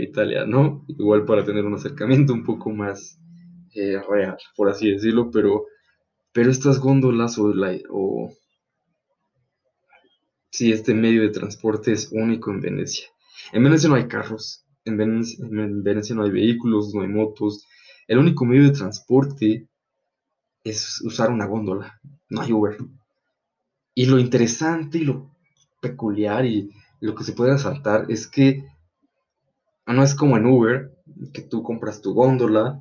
Italia, 0.03 0.47
¿no? 0.47 0.85
Igual 0.89 1.27
para 1.27 1.45
tener 1.45 1.67
un 1.67 1.75
acercamiento 1.75 2.33
un 2.33 2.43
poco 2.43 2.71
más 2.71 3.21
eh, 3.75 4.01
real, 4.09 4.39
por 4.57 4.71
así 4.71 4.91
decirlo, 4.91 5.31
pero, 5.31 5.67
pero 6.33 6.51
estas 6.51 6.81
góndolas 6.81 7.39
o, 7.39 7.53
la, 7.53 7.77
o 7.91 8.33
sí, 10.51 10.73
este 10.73 10.95
medio 10.95 11.21
de 11.21 11.29
transporte 11.29 11.93
es 11.93 12.11
único 12.13 12.51
en 12.51 12.63
Venecia. 12.63 13.09
En 13.53 13.63
Venecia 13.63 13.91
no 13.91 13.97
hay 13.97 14.09
carros, 14.09 14.65
en 14.87 14.97
Venecia, 14.97 15.45
en 15.45 15.83
Venecia 15.83 16.17
no 16.17 16.23
hay 16.23 16.31
vehículos, 16.31 16.95
no 16.95 17.03
hay 17.03 17.09
motos. 17.09 17.67
El 18.09 18.19
único 18.19 18.47
medio 18.47 18.65
de 18.65 18.73
transporte 18.73 19.69
es 20.65 21.03
usar 21.03 21.31
una 21.31 21.47
góndola, 21.47 22.01
no 22.35 22.43
hay 22.43 22.53
Uber. 22.53 22.77
Y 23.95 24.07
lo 24.07 24.19
interesante 24.19 24.99
y 24.99 25.05
lo 25.05 25.35
peculiar 25.81 26.45
y 26.45 26.71
lo 27.01 27.15
que 27.15 27.25
se 27.25 27.33
puede 27.33 27.53
resaltar 27.53 28.07
es 28.09 28.27
que 28.27 28.65
no 29.87 30.03
es 30.03 30.15
como 30.15 30.37
en 30.37 30.47
Uber, 30.47 30.91
que 31.33 31.43
tú 31.43 31.63
compras 31.63 32.01
tu 32.01 32.15
góndola, 32.15 32.81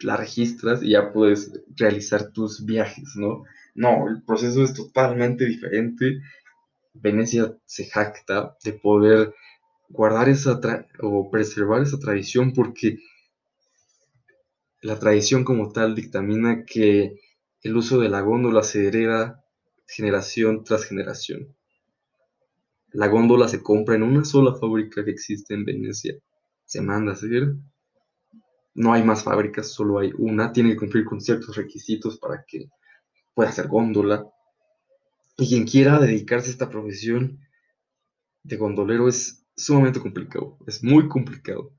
la 0.00 0.16
registras 0.16 0.82
y 0.82 0.90
ya 0.90 1.12
puedes 1.12 1.52
realizar 1.76 2.32
tus 2.32 2.64
viajes, 2.64 3.16
¿no? 3.16 3.44
No, 3.74 4.08
el 4.08 4.22
proceso 4.22 4.62
es 4.62 4.74
totalmente 4.74 5.46
diferente. 5.46 6.20
Venecia 6.92 7.56
se 7.64 7.86
jacta 7.86 8.56
de 8.64 8.72
poder 8.72 9.34
guardar 9.88 10.28
esa 10.28 10.60
o 11.00 11.30
preservar 11.30 11.82
esa 11.82 11.98
tradición 11.98 12.52
porque 12.52 12.98
la 14.82 14.98
tradición 14.98 15.44
como 15.44 15.72
tal 15.72 15.94
dictamina 15.94 16.64
que 16.64 17.18
el 17.66 17.76
uso 17.76 17.98
de 17.98 18.08
la 18.08 18.20
góndola 18.20 18.62
se 18.62 18.86
hereda 18.86 19.44
generación 19.88 20.62
tras 20.62 20.84
generación. 20.84 21.56
La 22.92 23.08
góndola 23.08 23.48
se 23.48 23.60
compra 23.60 23.96
en 23.96 24.04
una 24.04 24.24
sola 24.24 24.54
fábrica 24.54 25.04
que 25.04 25.10
existe 25.10 25.52
en 25.54 25.64
Venecia. 25.64 26.14
Se 26.64 26.80
manda 26.80 27.10
a 27.12 27.14
hacer. 27.14 27.56
No 28.74 28.92
hay 28.92 29.02
más 29.02 29.24
fábricas, 29.24 29.72
solo 29.72 29.98
hay 29.98 30.12
una. 30.16 30.52
Tiene 30.52 30.70
que 30.70 30.76
cumplir 30.76 31.04
con 31.04 31.20
ciertos 31.20 31.56
requisitos 31.56 32.18
para 32.18 32.44
que 32.46 32.70
pueda 33.34 33.50
hacer 33.50 33.66
góndola. 33.66 34.24
Y 35.36 35.48
quien 35.48 35.66
quiera 35.66 35.98
dedicarse 35.98 36.48
a 36.48 36.52
esta 36.52 36.70
profesión 36.70 37.40
de 38.44 38.56
gondolero 38.56 39.08
es 39.08 39.44
sumamente 39.56 40.00
complicado. 40.00 40.56
Es 40.66 40.84
muy 40.84 41.08
complicado. 41.08 41.72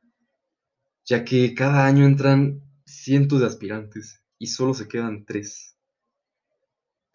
Ya 1.05 1.23
que 1.23 1.53
cada 1.55 1.85
año 1.85 2.05
entran 2.05 2.61
cientos 2.85 3.39
de 3.39 3.47
aspirantes 3.47 4.21
y 4.37 4.47
solo 4.47 4.73
se 4.73 4.89
quedan 4.89 5.25
tres 5.25 5.76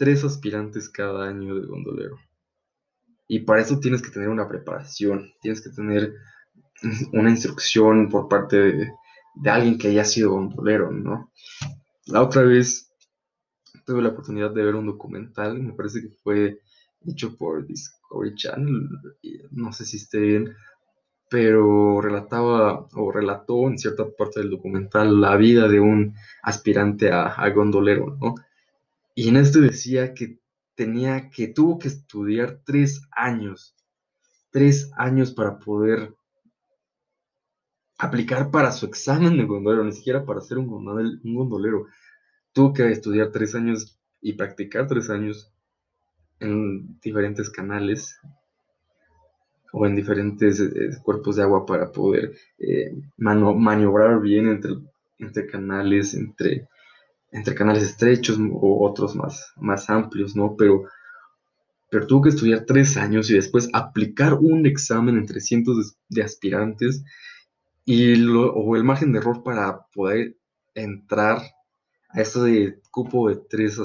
tres 0.03 0.25
aspirantes 0.25 0.89
cada 0.89 1.29
año 1.29 1.55
de 1.55 1.65
gondolero. 1.65 2.19
Y 3.29 3.39
para 3.45 3.63
eso 3.63 3.79
tienes 3.79 4.03
que 4.03 4.11
tener 4.11 4.31
una 4.31 4.49
preparación, 4.49 5.31
tienes 5.41 5.63
que 5.63 5.71
tener 5.71 6.13
una 7.13 7.31
instrucción 7.31 8.09
por 8.09 8.27
parte 8.27 8.57
de, 8.57 8.93
alguien 9.49 9.79
que 9.79 9.87
haya 9.87 10.05
sido 10.05 10.33
gondolero, 10.33 10.91
¿no? 10.91 11.31
La 12.07 12.21
otra 12.21 12.43
vez 12.43 12.93
tuve 13.87 14.03
la 14.03 14.09
oportunidad 14.09 14.51
de 14.51 14.65
ver 14.65 14.75
un 14.75 14.87
documental, 14.87 15.63
me 15.63 15.73
parece 15.73 16.01
que 16.01 16.11
fue 16.25 16.59
hecho 17.07 17.37
por 17.37 17.65
Discovery 17.65 18.35
Channel, 18.35 18.89
no 19.53 19.73
sé 19.73 19.85
si 19.85 19.99
esté 19.99 20.19
bien, 20.19 20.53
pero 21.31 22.01
relataba 22.01 22.89
o 22.95 23.13
relató 23.13 23.69
en 23.69 23.79
cierta 23.79 24.05
parte 24.19 24.41
del 24.41 24.51
documental 24.51 25.21
la 25.21 25.37
vida 25.37 25.69
de 25.69 25.79
un 25.79 26.17
aspirante 26.43 27.13
a, 27.13 27.29
a 27.29 27.51
gondolero, 27.51 28.19
¿no? 28.21 28.35
Y 29.15 29.29
en 29.29 29.37
esto 29.37 29.61
decía 29.61 30.15
que 30.15 30.39
tenía 30.75 31.31
que, 31.31 31.49
tuvo 31.49 31.79
que 31.79 31.89
estudiar 31.89 32.61
tres 32.65 33.03
años, 33.13 33.77
tres 34.51 34.91
años 34.97 35.33
para 35.33 35.59
poder 35.59 36.15
aplicar 37.99 38.51
para 38.51 38.73
su 38.73 38.87
examen 38.87 39.37
de 39.37 39.45
gondolero, 39.45 39.85
ni 39.85 39.93
siquiera 39.93 40.25
para 40.25 40.41
ser 40.41 40.59
un, 40.59 40.67
gondolero. 40.67 41.87
Tuvo 42.53 42.73
que 42.73 42.91
estudiar 42.91 43.31
tres 43.31 43.55
años 43.55 43.99
y 44.21 44.33
practicar 44.33 44.87
tres 44.87 45.11
años 45.11 45.53
en 46.41 46.99
diferentes 47.01 47.51
canales 47.51 48.19
o 49.73 49.87
en 49.87 49.95
diferentes 49.95 50.59
eh, 50.61 50.91
cuerpos 51.03 51.37
de 51.37 51.43
agua 51.43 51.65
para 51.65 51.93
poder 51.93 52.35
eh, 52.59 52.93
maniobrar 53.17 54.21
bien 54.21 54.49
entre 55.19 55.47
canales, 55.47 56.15
entre, 56.15 56.69
entre 57.33 57.55
canales 57.55 57.83
estrechos 57.83 58.39
o 58.39 58.89
otros 58.89 59.17
más, 59.17 59.53
más 59.57 59.91
amplios, 59.91 60.37
¿no? 60.37 60.55
Pero, 60.57 60.85
pero 61.91 62.07
tuvo 62.07 62.23
que 62.23 62.29
estudiar 62.29 62.65
tres 62.67 62.97
años 62.97 63.31
y 63.31 63.35
después 63.35 63.69
aplicar 63.73 64.35
un 64.35 64.67
examen 64.67 65.17
entre 65.17 65.41
cientos 65.41 65.97
de, 66.09 66.23
aspirantes 66.23 67.05
y 67.85 68.15
o 68.25 68.77
el 68.77 68.85
margen 68.85 69.13
de 69.13 69.19
error 69.19 69.43
para 69.43 69.87
poder 69.95 70.37
entrar 70.75 71.43
a 72.11 72.21
esto 72.21 72.45
de 72.45 72.81
cupo 72.91 73.29
de 73.29 73.37
tres, 73.49 73.81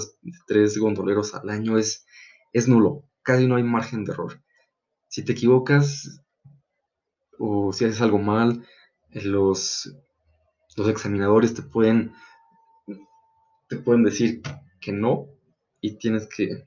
tres 0.45 0.77
gondoleros 0.77 1.33
al 1.33 1.49
año 1.49 1.77
es, 1.77 2.05
es 2.53 2.67
nulo, 2.67 3.05
casi 3.23 3.47
no 3.47 3.55
hay 3.55 3.63
margen 3.63 4.03
de 4.03 4.11
error 4.11 4.41
si 5.07 5.23
te 5.23 5.31
equivocas 5.31 6.21
o 7.39 7.71
si 7.73 7.85
haces 7.85 8.01
algo 8.01 8.19
mal, 8.19 8.65
eh, 9.11 9.21
los, 9.23 9.93
los 10.75 10.89
examinadores 10.89 11.53
te 11.53 11.61
pueden, 11.61 12.13
te 13.67 13.77
pueden 13.77 14.03
decir 14.03 14.41
que 14.79 14.91
no 14.91 15.27
y 15.81 15.97
tienes 15.97 16.27
que, 16.27 16.63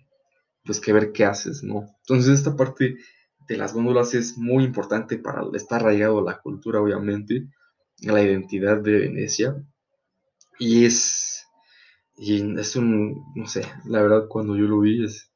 pues, 0.65 0.81
que 0.81 0.93
ver 0.93 1.13
qué 1.13 1.25
haces, 1.25 1.63
¿no? 1.63 1.87
Entonces 2.01 2.39
esta 2.39 2.57
parte 2.57 2.97
de 3.49 3.57
las 3.57 3.75
góndolas 3.75 4.15
es 4.15 4.39
muy 4.39 4.65
importante 4.65 5.19
para 5.19 5.43
estar 5.55 5.81
arraigado 5.81 6.21
a 6.21 6.25
la 6.25 6.41
cultura, 6.41 6.81
obviamente, 6.81 7.49
a 8.09 8.13
la 8.13 8.23
identidad 8.23 8.79
de 8.79 8.93
Venecia. 8.93 9.57
Y 10.59 10.85
es, 10.85 11.47
y 12.17 12.59
es 12.59 12.77
un, 12.77 13.25
no 13.35 13.47
sé, 13.47 13.63
la 13.87 14.03
verdad 14.03 14.29
cuando 14.29 14.57
yo 14.57 14.67
lo 14.67 14.81
vi 14.81 15.05
es, 15.05 15.33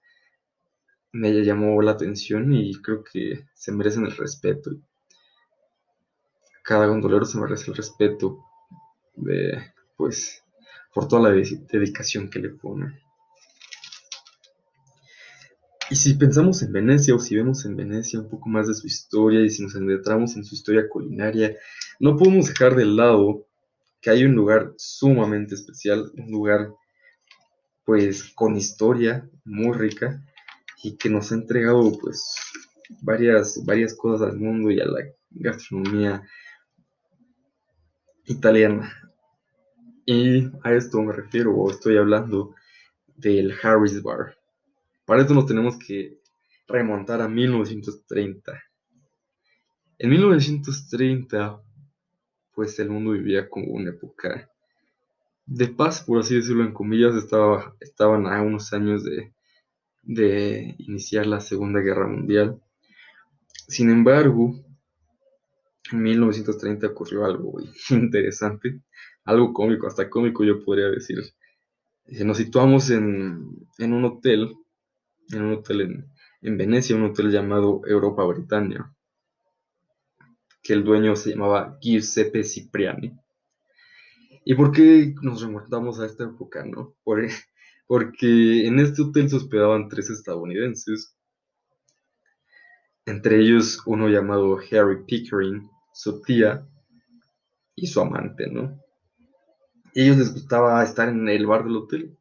me 1.12 1.33
llamó 1.44 1.80
la 1.80 1.92
atención 1.92 2.52
y 2.52 2.75
creo 2.83 3.02
que 3.04 3.47
se 3.54 3.73
merecen 3.73 4.04
el 4.04 4.16
respeto. 4.16 4.71
Cada 6.62 6.87
gondolero 6.87 7.25
se 7.25 7.38
merece 7.38 7.71
el 7.71 7.76
respeto 7.76 8.44
de, 9.16 9.73
pues, 9.97 10.43
por 10.94 11.08
toda 11.08 11.30
la 11.30 11.42
dedicación 11.70 12.30
que 12.30 12.38
le 12.38 12.50
pone. 12.50 13.00
Y 15.90 15.96
si 15.96 16.14
pensamos 16.14 16.62
en 16.62 16.72
Venecia 16.72 17.14
o 17.14 17.18
si 17.18 17.36
vemos 17.36 17.64
en 17.66 17.76
Venecia 17.76 18.18
un 18.20 18.30
poco 18.30 18.48
más 18.48 18.66
de 18.68 18.74
su 18.74 18.86
historia 18.86 19.42
y 19.42 19.50
si 19.50 19.62
nos 19.62 19.76
adentramos 19.76 20.34
en 20.36 20.44
su 20.44 20.54
historia 20.54 20.88
culinaria, 20.88 21.56
no 22.00 22.16
podemos 22.16 22.46
dejar 22.46 22.74
de 22.74 22.86
lado 22.86 23.46
que 24.00 24.10
hay 24.10 24.24
un 24.24 24.34
lugar 24.34 24.72
sumamente 24.76 25.54
especial, 25.54 26.10
un 26.16 26.30
lugar 26.30 26.72
pues 27.84 28.24
con 28.34 28.56
historia 28.56 29.28
muy 29.44 29.76
rica 29.76 30.24
y 30.82 30.96
que 30.96 31.10
nos 31.10 31.32
ha 31.32 31.34
entregado 31.34 31.92
pues 32.00 32.34
varias, 33.02 33.62
varias 33.64 33.94
cosas 33.94 34.28
al 34.28 34.38
mundo 34.38 34.70
y 34.70 34.80
a 34.80 34.86
la 34.86 35.00
gastronomía 35.30 36.22
italiana. 38.26 38.92
Y 40.06 40.50
a 40.62 40.73
esto 40.73 41.00
me 41.02 41.12
refiero, 41.12 41.54
o 41.54 41.70
estoy 41.70 41.96
hablando 41.96 42.54
del 43.16 43.54
Harris 43.62 44.02
Bar. 44.02 44.37
Para 45.06 45.23
esto 45.23 45.34
nos 45.34 45.46
tenemos 45.46 45.78
que 45.78 46.18
remontar 46.66 47.20
a 47.20 47.28
1930. 47.28 48.62
En 49.99 50.11
1930, 50.11 51.62
pues 52.54 52.78
el 52.78 52.90
mundo 52.90 53.12
vivía 53.12 53.49
como 53.49 53.73
una 53.73 53.90
época 53.90 54.50
de 55.46 55.68
paz, 55.68 56.02
por 56.02 56.20
así 56.20 56.37
decirlo, 56.37 56.64
en 56.64 56.72
comillas, 56.72 57.14
estaba, 57.14 57.76
estaban 57.81 58.26
a 58.26 58.42
unos 58.42 58.72
años 58.72 59.05
de, 59.05 59.33
de 60.02 60.74
iniciar 60.78 61.26
la 61.26 61.40
Segunda 61.40 61.81
Guerra 61.81 62.07
Mundial. 62.07 62.61
Sin 63.68 63.90
embargo, 63.90 64.55
en 65.92 66.02
1930 66.02 66.87
ocurrió 66.88 67.24
algo 67.24 67.61
interesante, 67.90 68.81
algo 69.24 69.52
cómico, 69.52 69.87
hasta 69.87 70.10
cómico 70.10 70.44
yo 70.44 70.64
podría 70.64 70.88
decir. 70.90 71.18
Nos 72.06 72.37
situamos 72.37 72.90
en, 72.90 73.66
un 73.78 74.04
hotel, 74.04 74.54
en 75.30 75.42
un 75.42 75.52
hotel 75.54 75.80
en, 75.80 76.12
en, 76.42 76.58
Venecia, 76.58 76.96
un 76.96 77.04
hotel 77.04 77.30
llamado 77.30 77.80
Europa 77.87 78.24
Britannia, 78.24 78.94
que 80.62 80.74
el 80.74 80.84
dueño 80.84 81.16
se 81.16 81.30
llamaba 81.30 81.78
Giuseppe 81.80 82.44
Cipriani. 82.44 83.12
¿Y 84.44 84.54
por 84.54 84.72
qué 84.72 85.14
nos 85.22 85.40
remontamos 85.40 85.98
a 86.00 86.06
esta 86.06 86.24
época, 86.24 86.64
no? 86.64 86.94
Por, 87.02 87.26
porque 87.87 88.66
en 88.66 88.78
este 88.78 89.02
hotel 89.02 89.30
se 89.30 89.37
hospedaban 89.37 89.88
tres 89.88 90.10
estadounidenses, 90.10 91.16
entre 93.06 93.40
ellos 93.40 93.82
uno 93.87 94.08
llamado 94.08 94.58
Harry 94.58 95.04
Pickering, 95.06 95.70
su 95.92 96.20
tía 96.22 96.66
y 97.74 97.87
su 97.87 98.00
amante, 98.00 98.46
¿no? 98.50 98.84
Ellos 99.94 100.16
les 100.16 100.33
gustaba 100.33 100.83
estar 100.83 101.09
en 101.09 101.28
el 101.28 101.46
bar 101.46 101.64
del 101.64 101.76
hotel. 101.76 102.18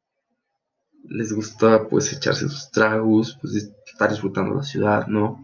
Les 1.05 1.33
gustaba 1.33 1.89
pues 1.89 2.13
echarse 2.13 2.47
sus 2.47 2.69
tragos, 2.71 3.37
pues 3.41 3.55
estar 3.55 4.09
disfrutando 4.09 4.55
la 4.55 4.63
ciudad, 4.63 5.07
¿no? 5.07 5.43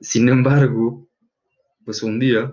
Sin 0.00 0.28
embargo, 0.28 1.08
pues 1.84 2.02
un 2.02 2.20
día 2.20 2.52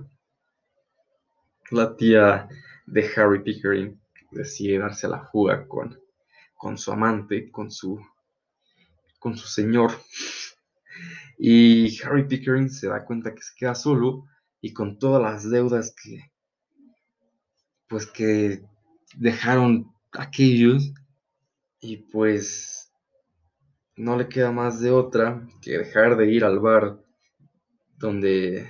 la 1.71 1.95
tía 1.95 2.47
de 2.85 3.09
Harry 3.15 3.43
Pickering 3.43 3.99
decide 4.31 4.79
darse 4.79 5.07
a 5.07 5.09
la 5.09 5.25
fuga 5.27 5.67
con, 5.67 5.99
con 6.55 6.77
su 6.77 6.91
amante, 6.91 7.51
con 7.51 7.69
su, 7.69 7.99
con 9.19 9.37
su 9.37 9.47
señor. 9.47 9.91
Y 11.37 12.01
Harry 12.03 12.27
Pickering 12.27 12.69
se 12.69 12.87
da 12.87 13.03
cuenta 13.03 13.35
que 13.35 13.41
se 13.41 13.53
queda 13.57 13.75
solo 13.75 14.25
y 14.61 14.73
con 14.73 14.97
todas 14.97 15.21
las 15.21 15.49
deudas 15.49 15.93
que, 16.01 16.31
pues 17.87 18.05
que 18.05 18.63
dejaron 19.15 19.91
aquellos 20.11 20.93
y 21.79 21.97
pues 21.97 22.91
no 23.95 24.17
le 24.17 24.27
queda 24.27 24.51
más 24.51 24.79
de 24.81 24.91
otra 24.91 25.47
que 25.61 25.77
dejar 25.77 26.17
de 26.17 26.31
ir 26.31 26.43
al 26.43 26.59
bar 26.59 26.99
donde 27.97 28.69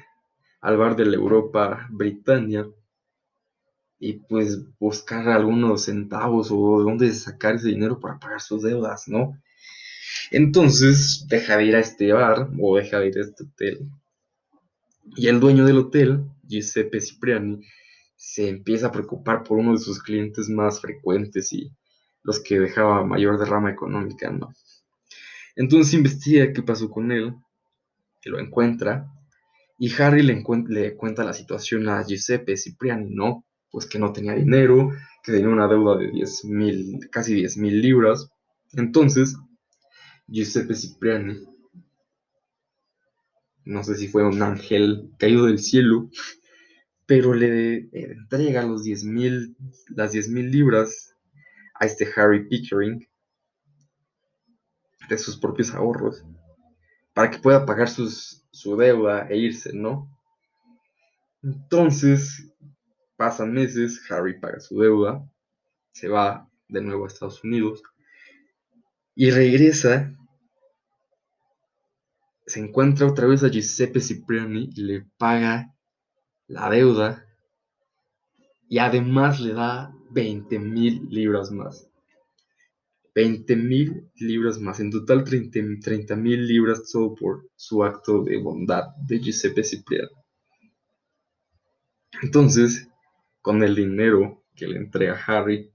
al 0.61 0.77
bar 0.77 0.95
de 0.95 1.05
la 1.05 1.15
Europa 1.15 1.87
Britannia 1.91 2.67
y 3.99 4.13
pues 4.13 4.59
buscar 4.79 5.29
algunos 5.29 5.85
centavos 5.85 6.49
o 6.51 6.79
de 6.79 6.83
dónde 6.83 7.13
sacar 7.13 7.55
ese 7.55 7.69
dinero 7.69 7.99
para 7.99 8.19
pagar 8.19 8.41
sus 8.41 8.63
deudas, 8.63 9.07
¿no? 9.07 9.39
Entonces 10.31 11.25
deja 11.27 11.57
de 11.57 11.65
ir 11.65 11.75
a 11.75 11.79
este 11.79 12.11
bar 12.11 12.49
o 12.59 12.77
deja 12.77 12.99
de 12.99 13.07
ir 13.07 13.17
a 13.17 13.21
este 13.21 13.43
hotel. 13.43 13.89
Y 15.15 15.27
el 15.27 15.39
dueño 15.39 15.65
del 15.65 15.77
hotel, 15.77 16.25
Giuseppe 16.43 16.99
Cipriani, 16.99 17.61
se 18.15 18.49
empieza 18.49 18.87
a 18.87 18.91
preocupar 18.91 19.43
por 19.43 19.57
uno 19.57 19.73
de 19.73 19.79
sus 19.79 20.01
clientes 20.01 20.49
más 20.49 20.81
frecuentes 20.81 21.51
y 21.53 21.71
los 22.23 22.39
que 22.39 22.59
dejaba 22.59 23.05
mayor 23.05 23.37
derrama 23.37 23.71
económica, 23.71 24.31
¿no? 24.31 24.53
Entonces 25.55 25.93
investiga 25.93 26.51
qué 26.53 26.61
pasó 26.63 26.89
con 26.89 27.11
él, 27.11 27.35
que 28.21 28.29
lo 28.29 28.39
encuentra, 28.39 29.11
y 29.77 29.93
Harry 30.01 30.23
le, 30.23 30.43
le 30.67 30.95
cuenta 30.95 31.23
la 31.23 31.33
situación 31.33 31.87
a 31.89 32.03
Giuseppe 32.03 32.57
Cipriani, 32.57 33.13
¿no? 33.13 33.45
pues 33.75 33.87
que 33.87 33.99
no 33.99 34.13
tenía 34.13 34.33
dinero, 34.33 34.93
que 35.21 35.33
tenía 35.33 35.49
una 35.49 35.67
deuda 35.67 35.97
de 35.97 36.09
10 36.09 36.45
mil, 36.45 37.09
casi 37.11 37.35
10 37.35 37.57
mil 37.57 37.81
libras. 37.81 38.29
Entonces, 38.71 39.35
Giuseppe 40.27 40.73
Cipriani, 40.75 41.43
no 43.65 43.83
sé 43.83 43.95
si 43.95 44.07
fue 44.07 44.25
un 44.25 44.41
ángel 44.41 45.11
caído 45.19 45.47
del 45.47 45.59
cielo, 45.59 46.09
pero 47.05 47.33
le 47.33 47.89
entrega 47.91 48.63
los 48.63 48.83
10 48.83 49.03
mil, 49.05 49.55
las 49.89 50.11
10 50.11 50.29
mil 50.29 50.51
libras 50.51 51.15
a 51.75 51.85
este 51.85 52.07
Harry 52.15 52.47
Pickering 52.47 53.07
de 55.09 55.17
sus 55.17 55.37
propios 55.37 55.73
ahorros 55.73 56.23
para 57.13 57.29
que 57.29 57.39
pueda 57.39 57.65
pagar 57.65 57.89
su 57.89 58.77
deuda 58.77 59.27
e 59.29 59.37
irse, 59.37 59.71
¿no? 59.73 60.09
Entonces, 61.43 62.55
Pasan 63.17 63.53
meses, 63.53 64.01
Harry 64.11 64.39
paga 64.39 64.59
su 64.59 64.79
deuda, 64.79 65.25
se 65.93 66.09
va 66.09 66.49
de 66.67 66.81
nuevo 66.81 67.05
a 67.05 67.07
Estados 67.07 67.43
Unidos 67.43 67.81
y 69.15 69.31
regresa. 69.31 70.13
Se 72.45 72.59
encuentra 72.59 73.07
otra 73.07 73.25
vez 73.25 73.41
a 73.43 73.47
Giuseppe 73.47 74.01
Cipriani 74.01 74.69
y 74.75 74.81
le 74.81 75.05
paga 75.17 75.73
la 76.47 76.69
deuda 76.69 77.25
y 78.69 78.79
además 78.79 79.39
le 79.39 79.53
da 79.53 79.95
20 80.11 80.59
mil 80.59 81.07
libras 81.09 81.51
más. 81.51 81.89
20 83.13 83.55
mil 83.55 84.09
libras 84.15 84.59
más, 84.59 84.79
en 84.81 84.91
total 84.91 85.23
30 85.23 86.15
mil 86.17 86.45
libras 86.47 86.89
solo 86.89 87.15
por 87.15 87.49
su 87.55 87.83
acto 87.83 88.23
de 88.23 88.37
bondad 88.37 88.87
de 88.97 89.19
Giuseppe 89.19 89.63
Cipriani. 89.63 90.09
Entonces, 92.21 92.89
con 93.41 93.63
el 93.63 93.73
dinero 93.73 94.43
que 94.53 94.67
le 94.67 94.77
entrega 94.77 95.21
Harry, 95.27 95.71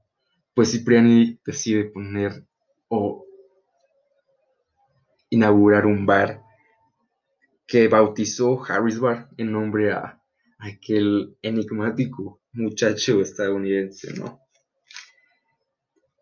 pues 0.54 0.72
Cipriani 0.72 1.38
decide 1.44 1.84
poner 1.84 2.44
o 2.88 3.24
inaugurar 5.30 5.86
un 5.86 6.04
bar 6.04 6.42
que 7.66 7.88
bautizó 7.88 8.62
Harry's 8.64 8.98
Bar 8.98 9.30
en 9.38 9.52
nombre 9.52 9.92
a 9.92 10.19
aquel 10.60 11.36
enigmático 11.42 12.40
muchacho 12.52 13.20
estadounidense, 13.20 14.12
¿no? 14.14 14.40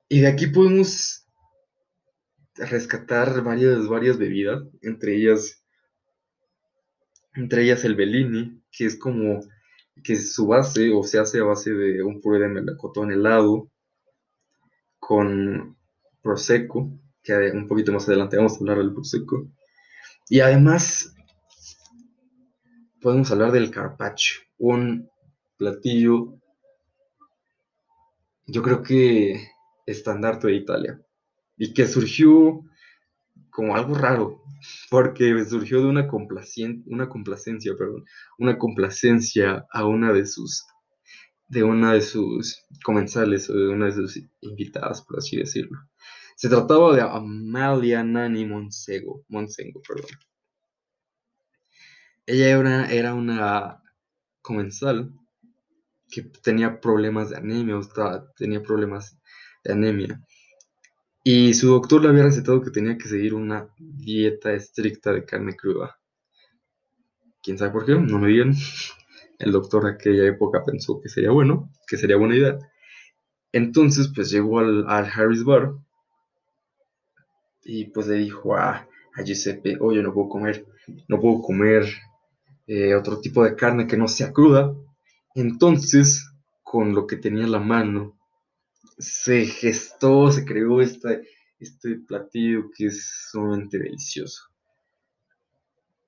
Y 0.09 0.21
de 0.21 0.29
aquí 0.29 0.47
podemos 0.47 1.27
rescatar 2.55 3.43
varias, 3.43 3.87
varias 3.87 4.19
bebidas, 4.19 4.63
entre 4.83 5.17
ellas, 5.17 5.63
entre 7.35 7.65
ellas 7.65 7.85
el 7.85 7.95
Bellini, 7.95 8.63
que 8.71 8.87
es 8.87 8.97
como 8.97 9.41
que 10.03 10.17
su 10.17 10.47
base 10.47 10.91
o 10.93 11.03
se 11.03 11.19
hace 11.19 11.41
a 11.41 11.45
base 11.45 11.73
de 11.73 12.03
un 12.03 12.21
puré 12.21 12.41
de 12.41 12.49
melocotón 12.49 13.13
helado 13.13 13.71
con 14.99 15.77
prosecco, 16.23 16.91
que 17.23 17.35
un 17.53 17.67
poquito 17.67 17.93
más 17.93 18.09
adelante 18.09 18.37
vamos 18.37 18.55
a 18.55 18.59
hablar 18.61 18.79
del 18.79 18.93
prosecco. 18.93 19.49
Y 20.29 20.41
además 20.41 21.15
podemos 23.01 23.31
hablar 23.31 23.53
del 23.53 23.71
carpaccio, 23.71 24.41
un 24.59 25.09
platillo 25.57 26.39
yo 28.49 28.63
creo 28.63 28.83
que 28.83 29.49
estandarte 29.87 30.49
de 30.49 30.55
Italia 30.55 31.01
y 31.57 31.75
que 31.75 31.87
surgió 31.87 32.65
como 33.51 33.77
algo 33.77 33.95
raro, 33.95 34.43
porque 34.91 35.45
surgió 35.45 35.83
de 35.83 35.89
una, 35.89 36.09
una 36.87 37.09
complacencia, 37.09 37.75
perdón, 37.77 38.05
una 38.39 38.57
complacencia 38.57 39.67
a 39.71 39.87
una 39.87 40.13
de 40.13 40.27
sus 40.27 40.65
de 41.49 41.63
una 41.63 41.95
de 41.95 42.03
sus 42.03 42.63
comensales 42.85 43.49
o 43.49 43.55
de 43.55 43.69
una 43.69 43.87
de 43.87 43.93
sus 43.93 44.21
invitadas, 44.43 45.03
por 45.03 45.19
así 45.19 45.39
decirlo. 45.39 45.79
Se 46.37 46.49
trataba 46.49 46.95
de 46.95 47.01
Amalia 47.01 48.05
Nani 48.05 48.45
Monsengo, 48.45 49.25
Monsengo 49.29 49.81
perdón. 49.87 50.11
Ella 52.29 52.51
era, 52.51 52.93
era 52.93 53.15
una 53.15 53.83
comensal 54.43 55.11
que 56.11 56.25
tenía 56.43 56.79
problemas 56.79 57.31
de 57.31 57.39
anemia, 57.39 57.79
o 57.79 57.83
tenía 58.37 58.63
problemas 58.63 59.19
de 59.65 59.73
anemia. 59.73 60.21
Y 61.25 61.55
su 61.55 61.69
doctor 61.69 62.03
le 62.03 62.11
había 62.11 62.25
recetado 62.25 62.61
que 62.61 62.71
tenía 62.71 62.99
que 62.99 63.09
seguir 63.09 63.33
una 63.33 63.71
dieta 63.79 64.53
estricta 64.53 65.11
de 65.11 65.25
carne 65.25 65.57
cruda. 65.57 65.99
¿Quién 67.43 67.57
sabe 67.57 67.71
por 67.71 67.87
qué? 67.87 67.95
No 67.95 68.19
me 68.19 68.29
digan. 68.29 68.53
El 69.39 69.51
doctor 69.51 69.85
de 69.85 69.93
aquella 69.93 70.27
época 70.27 70.63
pensó 70.67 71.01
que 71.01 71.09
sería 71.09 71.31
bueno, 71.31 71.71
que 71.87 71.97
sería 71.97 72.19
buena 72.19 72.37
idea. 72.37 72.59
Entonces, 73.53 74.13
pues 74.15 74.31
llegó 74.31 74.59
al, 74.59 74.87
Harris 74.87 75.45
Bar 75.45 75.73
y 77.65 77.87
pues 77.87 78.07
le 78.07 78.17
dijo 78.17 78.55
a, 78.55 78.87
Giuseppe, 79.25 79.79
oye, 79.81 80.03
no 80.03 80.13
puedo 80.13 80.29
comer, 80.29 80.67
no 81.09 81.19
puedo 81.19 81.41
comer 81.41 81.87
eh, 82.69 82.95
otro 82.95 83.19
tipo 83.21 83.43
de 83.43 83.57
carne 83.57 83.87
que 83.87 83.97
no 83.97 84.07
sea 84.07 84.33
cruda. 84.33 84.73
Entonces, 85.35 86.31
con 86.63 86.95
lo 86.95 87.07
que 87.07 87.17
tenía 87.17 87.45
en 87.45 87.53
la 87.53 87.59
mano, 87.59 88.19
se 88.99 89.47
gestó, 89.47 90.31
se 90.31 90.45
creó 90.45 90.83
este, 90.83 91.27
este 91.59 91.97
platillo 92.07 92.71
que 92.77 92.87
es 92.87 93.29
sumamente 93.31 93.79
delicioso. 93.79 94.45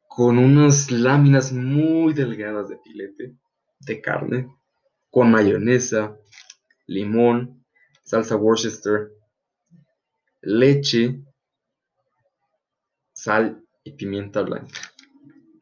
Con 0.06 0.38
unas 0.38 0.90
láminas 0.90 1.52
muy 1.52 2.12
delgadas 2.12 2.68
de 2.68 2.78
filete 2.78 3.36
de 3.80 4.00
carne, 4.02 4.54
con 5.10 5.30
mayonesa, 5.30 6.16
limón, 6.86 7.64
salsa 8.04 8.36
Worcester, 8.36 9.12
leche, 10.42 11.22
sal 13.14 13.64
y 13.82 13.92
pimienta 13.92 14.42
blanca. 14.42 14.89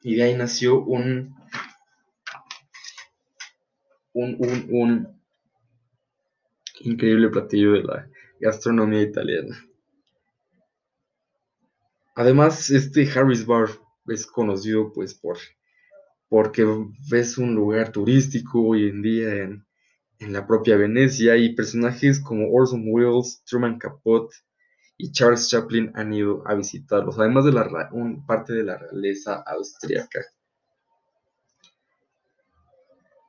Y 0.02 0.16
de 0.16 0.22
ahí 0.22 0.34
nació 0.36 0.80
un, 0.80 1.34
un, 4.12 4.36
un, 4.70 5.20
increíble 6.80 7.28
platillo 7.28 7.72
de 7.72 7.82
la 7.82 8.08
gastronomía 8.40 9.02
italiana. 9.02 9.64
Además, 12.14 12.70
este 12.70 13.08
Harris 13.10 13.46
Bar 13.46 13.68
es 14.06 14.26
conocido 14.26 14.92
pues 14.92 15.14
por 15.14 15.38
porque 16.28 16.66
es 17.12 17.38
un 17.38 17.54
lugar 17.54 17.90
turístico 17.90 18.60
hoy 18.60 18.88
en 18.88 19.02
día 19.02 19.34
en, 19.34 19.64
la 20.20 20.46
propia 20.46 20.76
Venecia 20.76 21.36
y 21.36 21.54
personajes 21.54 22.18
como 22.18 22.52
Orson 22.52 22.82
Welles, 22.86 23.40
Truman 23.46 23.78
Capote 23.78 24.34
y 25.00 25.12
Charles 25.12 25.48
Chaplin 25.48 25.92
han 25.94 26.12
ido 26.12 26.42
a 26.46 26.54
visitarlos, 26.54 27.18
además 27.18 27.44
de 27.44 27.52
la, 27.52 27.88
un, 27.92 28.26
parte 28.26 28.52
de 28.52 28.64
la 28.64 28.76
realeza 28.76 29.36
austríaca. 29.46 30.20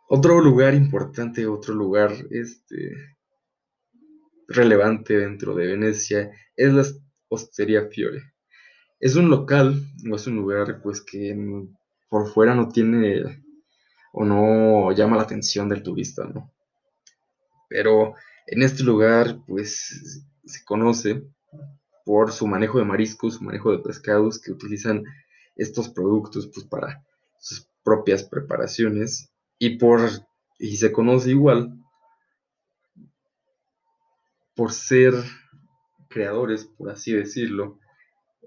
Otro 0.08 0.42
lugar 0.42 0.74
importante, 0.74 1.46
otro 1.46 1.76
lugar 1.76 2.12
este, 2.32 3.16
relevante 4.48 5.16
dentro 5.16 5.54
de 5.54 5.68
Venecia 5.68 6.32
es 6.56 6.74
la 6.74 6.84
Osteria 7.28 7.88
Fiore. 7.88 8.34
Es 9.00 9.16
un 9.16 9.30
local, 9.30 9.80
o 10.12 10.16
es 10.16 10.26
un 10.26 10.38
lugar 10.38 10.82
pues 10.82 11.02
que 11.02 11.38
por 12.10 12.28
fuera 12.28 12.56
no 12.56 12.68
tiene 12.70 13.44
o 14.12 14.26
no 14.26 14.92
llama 14.92 15.18
la 15.18 15.24
atención 15.24 15.70
del 15.70 15.84
turista, 15.84 16.26
¿no? 16.26 16.52
Pero 17.68 18.16
en 18.48 18.64
este 18.64 18.82
lugar 18.82 19.38
pues 19.46 20.26
se 20.44 20.66
conoce 20.66 21.24
por 22.06 22.32
su 22.32 22.48
manejo 22.48 22.80
de 22.80 22.86
mariscos, 22.86 23.36
su 23.36 23.44
manejo 23.44 23.72
de 23.72 23.80
pescados 23.80 24.40
que 24.40 24.52
utilizan 24.52 25.04
estos 25.56 25.90
productos 25.90 26.48
pues 26.54 26.66
para 26.66 27.04
sus 27.40 27.68
propias 27.84 28.24
preparaciones 28.24 29.32
y 29.58 29.78
por 29.78 30.02
y 30.58 30.76
se 30.78 30.92
conoce 30.92 31.32
igual 31.32 31.74
por 34.56 34.74
ser 34.74 35.14
creadores, 36.10 36.66
por 36.66 36.90
así 36.90 37.14
decirlo, 37.14 37.80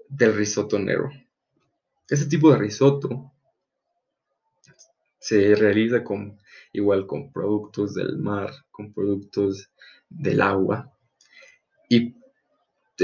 del 0.07 0.35
risotto 0.35 0.77
nero. 0.77 1.09
Este 2.07 2.27
tipo 2.27 2.51
de 2.51 2.59
risotto 2.59 3.31
se 5.17 5.55
realiza 5.55 6.03
con 6.03 6.37
igual 6.73 7.07
con 7.07 7.31
productos 7.31 7.95
del 7.95 8.17
mar, 8.17 8.51
con 8.69 8.93
productos 8.93 9.71
del 10.09 10.41
agua 10.41 10.93
y 11.89 12.15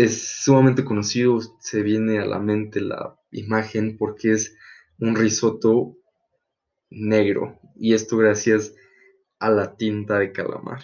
es 0.04 0.44
sumamente 0.44 0.86
conocido, 0.86 1.40
se 1.60 1.84
viene 1.84 2.20
a 2.20 2.26
la 2.26 2.40
mente 2.40 2.80
la 2.80 3.20
imagen 3.32 3.98
porque 3.98 4.32
es 4.32 4.56
un 5.00 5.16
risotto 5.16 5.98
negro 6.90 7.60
y 7.76 7.94
esto 7.94 8.18
gracias 8.18 8.74
a 9.40 9.50
la 9.50 9.76
tinta 9.76 10.18
de 10.20 10.32
calamar. 10.32 10.82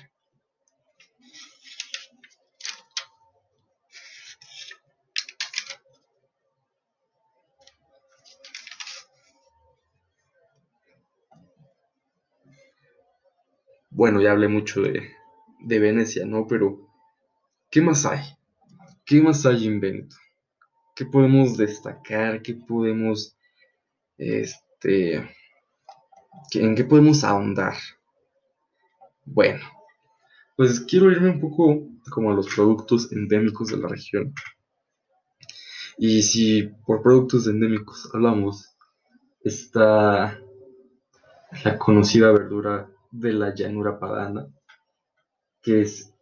bueno, 13.95 14.21
ya 14.21 14.31
hablé 14.31 14.49
mucho 14.49 14.81
de, 14.81 15.09
Venecia, 15.79 16.25
¿no? 16.25 16.47
Pero, 16.47 16.89
¿qué 17.71 17.81
más 17.81 18.05
hay? 18.05 18.19
¿Qué 19.05 19.21
más 19.21 19.45
hay 19.45 19.67
en 19.67 19.79
Veneto? 19.79 20.15
¿Qué 20.95 21.05
podemos 21.05 21.57
destacar? 21.57 22.41
¿Qué 22.41 22.55
podemos, 22.55 23.37
este, 24.17 25.17
en 26.53 26.75
qué 26.75 26.83
podemos 26.83 27.23
ahondar? 27.23 27.75
Bueno, 29.23 29.63
pues 30.55 30.79
quiero 30.79 31.11
irme 31.11 31.29
un 31.29 31.39
poco 31.39 31.87
como 32.09 32.31
a 32.31 32.33
los 32.33 32.47
productos 32.47 33.11
endémicos 33.11 33.67
de 33.67 33.77
la 33.77 33.87
región. 33.87 34.33
Y 35.99 36.23
si 36.23 36.63
por 36.63 37.03
productos 37.03 37.45
endémicos 37.45 38.09
hablamos, 38.11 38.75
está 39.41 40.39
la 41.63 41.77
conocida 41.77 42.31
verdura 42.31 42.89
de 43.11 43.33
la 43.33 43.53
llanura 43.53 43.99
padana, 43.99 44.47
que 45.61 45.81
es 45.81 46.14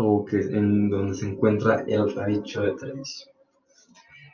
o 0.00 0.24
que 0.24 0.36
en 0.38 0.88
donde 0.88 1.14
se 1.14 1.28
encuentra 1.28 1.84
el 1.86 2.14
radicho 2.14 2.62
de 2.62 2.72
Treviso. 2.74 3.28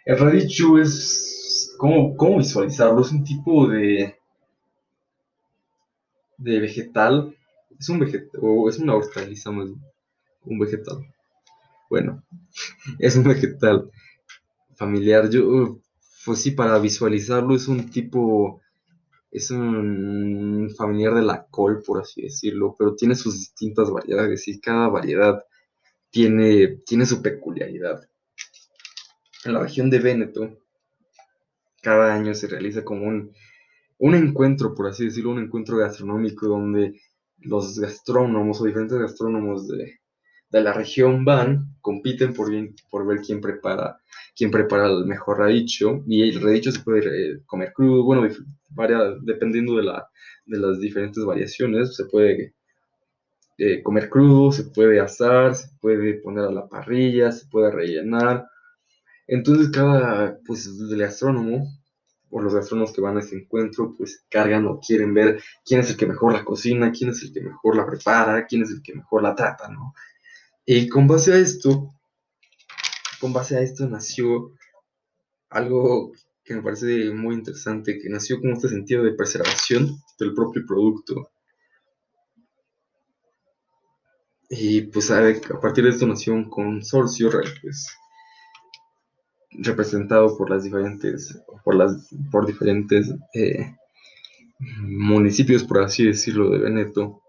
El 0.05 0.19
radicho 0.19 0.79
es, 0.79 1.75
¿cómo, 1.79 2.15
¿cómo, 2.17 2.39
visualizarlo? 2.39 3.01
Es 3.01 3.11
un 3.11 3.25
tipo 3.25 3.67
de, 3.69 4.15
de 6.37 6.61
vegetal, 6.61 7.35
es 7.79 7.89
un 7.89 8.01
vegetal, 8.01 8.41
o 8.43 8.69
es 8.69 8.79
una 8.79 8.95
hortaliza 8.95 9.51
más, 9.51 9.71
un 10.45 10.59
vegetal. 10.59 10.99
Bueno, 11.89 12.23
es 12.99 13.17
un 13.17 13.25
vegetal 13.25 13.91
familiar. 14.75 15.31
Yo, 15.31 15.79
pues 16.27 16.43
sí, 16.43 16.51
para 16.51 16.79
visualizarlo 16.79 17.55
es 17.55 17.69
un 17.69 17.89
tipo 17.91 18.61
es 19.31 19.51
un 19.51 20.73
familiar 20.77 21.15
de 21.15 21.23
la 21.23 21.47
col, 21.47 21.83
por 21.85 22.01
así 22.01 22.23
decirlo, 22.23 22.77
pero 22.79 22.95
tiene 22.95 23.17
sus 23.17 23.35
distintas 23.35 23.91
variedades 23.91 24.47
y 24.47 24.61
cada 24.61 24.89
variedad 24.89 25.43
tiene, 26.15 26.79
tiene 26.87 27.07
su 27.07 27.21
peculiaridad. 27.21 28.09
En 29.45 29.55
la 29.55 29.63
región 29.63 29.91
de 29.91 29.99
Véneto, 29.99 30.61
cada 31.83 32.15
año 32.15 32.35
se 32.35 32.47
realiza 32.47 32.85
como 32.85 33.09
un, 33.09 33.33
un 33.99 34.15
encuentro, 34.15 34.77
por 34.77 34.87
así 34.87 35.07
decirlo, 35.07 35.33
un 35.33 35.43
encuentro 35.43 35.77
gastronómico 35.77 36.47
donde 36.47 37.01
los 37.39 37.81
gastrónomos 37.81 38.61
o 38.61 38.65
diferentes 38.65 38.97
gastrónomos 38.97 39.67
de, 39.67 39.99
la 40.53 40.73
región 40.73 41.25
van, 41.25 41.75
compiten 41.81 42.33
por, 42.33 42.49
por 42.91 43.05
ver 43.09 43.19
quién 43.19 43.41
prepara, 43.41 43.99
quién 44.37 44.53
prepara 44.53 44.87
el 44.87 45.07
mejor 45.07 45.39
radicho, 45.39 46.05
y 46.07 46.23
el 46.23 46.41
radicho 46.41 46.71
se 46.71 46.79
puede 46.79 47.33
eh, 47.33 47.41
comer 47.45 47.73
crudo, 47.73 48.05
bueno, 48.05 48.29
dependiendo 49.23 49.79
de, 49.79 49.83
la, 49.83 50.09
de 50.47 50.59
las 50.59 50.79
diferentes 50.79 51.25
variaciones, 51.25 51.97
se 51.97 52.05
puede 52.05 52.55
eh, 53.59 53.83
comer 53.83 54.09
crudo, 54.11 54.53
se 54.53 54.65
puede 54.65 55.01
asar, 55.01 55.55
se 55.55 55.69
puede 55.81 56.15
poner 56.15 56.45
a 56.45 56.53
la 56.53 56.69
parrilla, 56.69 57.33
se 57.33 57.47
puede 57.47 57.71
rellenar. 57.71 58.47
Entonces 59.27 59.71
cada, 59.71 60.39
pues, 60.47 60.67
el 60.67 61.01
o 62.37 62.41
los 62.41 62.53
gastrónomos 62.53 62.93
que 62.93 63.01
van 63.01 63.17
a 63.17 63.21
ese 63.21 63.37
encuentro, 63.37 63.95
pues 63.97 64.25
cargan 64.29 64.67
o 64.67 64.81
quieren 64.81 65.15
ver 65.15 65.41
quién 65.65 65.81
es 65.81 65.91
el 65.91 65.97
que 65.97 66.07
mejor 66.07 66.33
la 66.33 66.45
cocina, 66.45 66.91
quién 66.91 67.11
es 67.11 67.23
el 67.23 67.33
que 67.33 67.41
mejor 67.41 67.77
la 67.77 67.87
prepara, 67.87 68.45
quién 68.45 68.63
es 68.63 68.71
el 68.71 68.83
que 68.83 68.93
mejor 68.93 69.23
la 69.23 69.37
trata, 69.37 69.69
¿no? 69.69 69.95
Y 70.67 70.89
con 70.89 71.07
base 71.07 71.33
a 71.33 71.37
esto, 71.37 71.95
con 73.21 73.33
base 73.33 73.57
a 73.57 73.61
esto 73.61 73.89
nació 73.89 74.51
algo 75.49 76.11
que 76.43 76.55
me 76.55 76.63
parece 76.63 77.13
muy 77.13 77.37
interesante, 77.37 78.01
que 78.01 78.09
nació 78.09 78.41
con 78.41 78.51
este 78.51 78.69
sentido 78.69 79.05
de 79.05 79.15
preservación 79.15 79.97
del 80.19 80.35
propio 80.35 80.65
producto. 80.67 81.31
Y 84.57 84.83
pues 84.83 85.11
a, 85.11 85.21
partir 85.61 85.85
de 85.85 85.91
esto 85.91 86.07
nació 86.07 86.33
un 86.33 86.49
consorcio, 86.49 87.31
pues, 87.61 87.89
representado 89.51 90.37
por 90.37 90.51
las 90.51 90.63
diferentes, 90.63 91.43
por 91.65 91.75
las, 91.75 92.09
por 92.31 92.47
diferentes 92.47 93.13
eh, 93.35 93.75
municipios, 94.81 95.65
por 95.65 95.83
así 95.83 96.05
decirlo, 96.05 96.51
de 96.51 96.59
Veneto, 96.59 97.23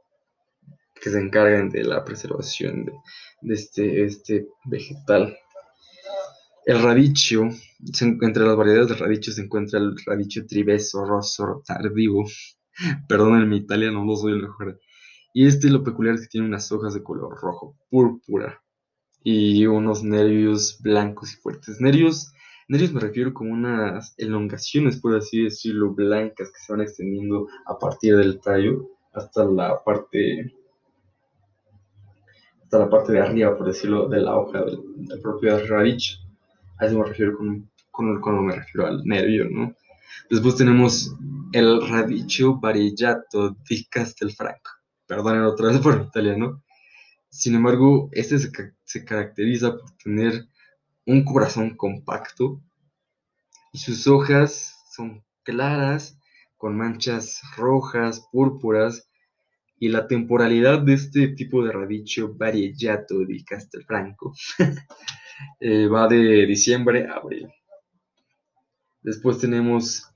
que 1.02 1.10
se 1.10 1.20
encargan 1.20 1.70
de 1.70 1.84
la 1.84 2.04
preservación 2.06 2.86
de, 2.86 3.54
este, 3.54 4.04
este 4.04 4.48
vegetal. 4.66 5.36
El 6.66 6.82
radicio, 6.84 7.50
entre 8.22 8.46
las 8.46 8.56
variedades 8.56 8.90
de 8.90 8.96
radicio 8.96 9.34
se 9.34 9.42
encuentra 9.42 9.80
el 9.80 9.96
radicio 10.06 10.46
tribeso, 10.46 11.06
rosso, 11.06 11.64
tardivo. 11.66 12.26
Perdón, 13.08 13.50
mi 13.50 13.58
italiano 13.58 14.06
no 14.06 14.16
soy 14.16 14.34
el 14.34 14.44
mejor. 14.44 14.80
Y 15.36 15.48
este 15.48 15.70
lo 15.70 15.84
peculiar 15.84 16.16
es 16.16 16.22
que 16.22 16.28
tiene 16.28 16.48
unas 16.48 16.72
hojas 16.72 16.94
de 16.94 17.04
color 17.04 17.38
rojo, 17.42 17.76
púrpura, 17.90 18.64
y 19.22 19.66
unos 19.66 20.02
nervios 20.02 20.80
blancos 20.82 21.34
y 21.34 21.36
fuertes. 21.36 21.82
Nervios, 21.82 22.32
nervios 22.70 22.94
me 22.94 23.02
refiero 23.02 23.34
como 23.34 23.52
unas 23.52 24.16
elongaciones, 24.18 24.96
por 24.96 25.14
así 25.14 25.44
decirlo, 25.44 25.94
blancas 25.94 26.54
que 26.54 26.60
se 26.60 26.72
van 26.72 26.84
extendiendo 26.84 27.50
a 27.66 27.78
partir 27.78 28.16
del 28.16 28.40
tallo 28.40 28.88
hasta 29.12 29.44
la 29.44 29.84
parte 29.84 30.56
hasta 32.64 32.80
la 32.80 32.90
parte 32.90 33.12
de 33.12 33.20
arriba, 33.20 33.58
por 33.58 33.68
decirlo, 33.68 34.08
de 34.08 34.22
la 34.22 34.38
hoja 34.38 34.64
del, 34.64 35.22
propio 35.22 35.60
radicho. 35.68 36.18
A 36.78 36.86
eso 36.86 36.98
me 36.98 37.04
refiero 37.04 37.38
con, 37.38 37.70
con, 37.92 38.22
cuando 38.22 38.42
me 38.42 38.56
refiero 38.56 38.88
al 38.88 39.04
nervio, 39.04 39.50
¿no? 39.50 39.76
Después 40.30 40.56
tenemos 40.56 41.14
el 41.52 41.86
radicio 41.90 42.58
varieggiato 42.58 43.58
di 43.70 43.84
Castelfranco. 43.88 44.75
Perdonen 45.08 45.44
otra 45.44 45.70
vez 45.70 45.80
por 45.80 46.02
italiano. 46.02 46.64
Sin 47.30 47.56
embargo, 47.56 48.10
este 48.14 48.38
se, 48.40 49.06
caracteriza 49.06 49.78
por 49.78 49.92
tener 49.98 50.48
un 51.06 51.24
corazón 51.24 51.76
compacto 51.76 52.62
y 53.74 53.78
sus 53.78 54.08
hojas 54.08 54.74
son 54.90 55.24
claras, 55.44 56.18
con 56.58 56.78
manchas 56.78 57.42
rojas, 57.58 58.28
púrpuras, 58.32 59.10
y 59.78 59.90
la 59.90 60.08
temporalidad 60.08 60.80
de 60.80 60.94
este 60.94 61.28
tipo 61.30 61.64
de 61.64 61.72
radicio 61.74 62.34
variegato 62.34 63.26
di 63.26 63.44
Castelfranco 63.44 64.34
eh, 65.60 65.88
va 65.88 66.08
de 66.08 66.46
diciembre 66.46 67.08
a 67.08 67.16
abril. 67.16 67.50
Después 69.02 69.38
tenemos 69.38 70.10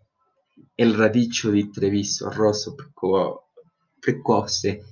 el 0.78 0.96
radicio 0.96 1.52
di 1.52 1.70
Treviso 1.70 2.32
rosso 2.32 2.76
precoce, 4.02 4.84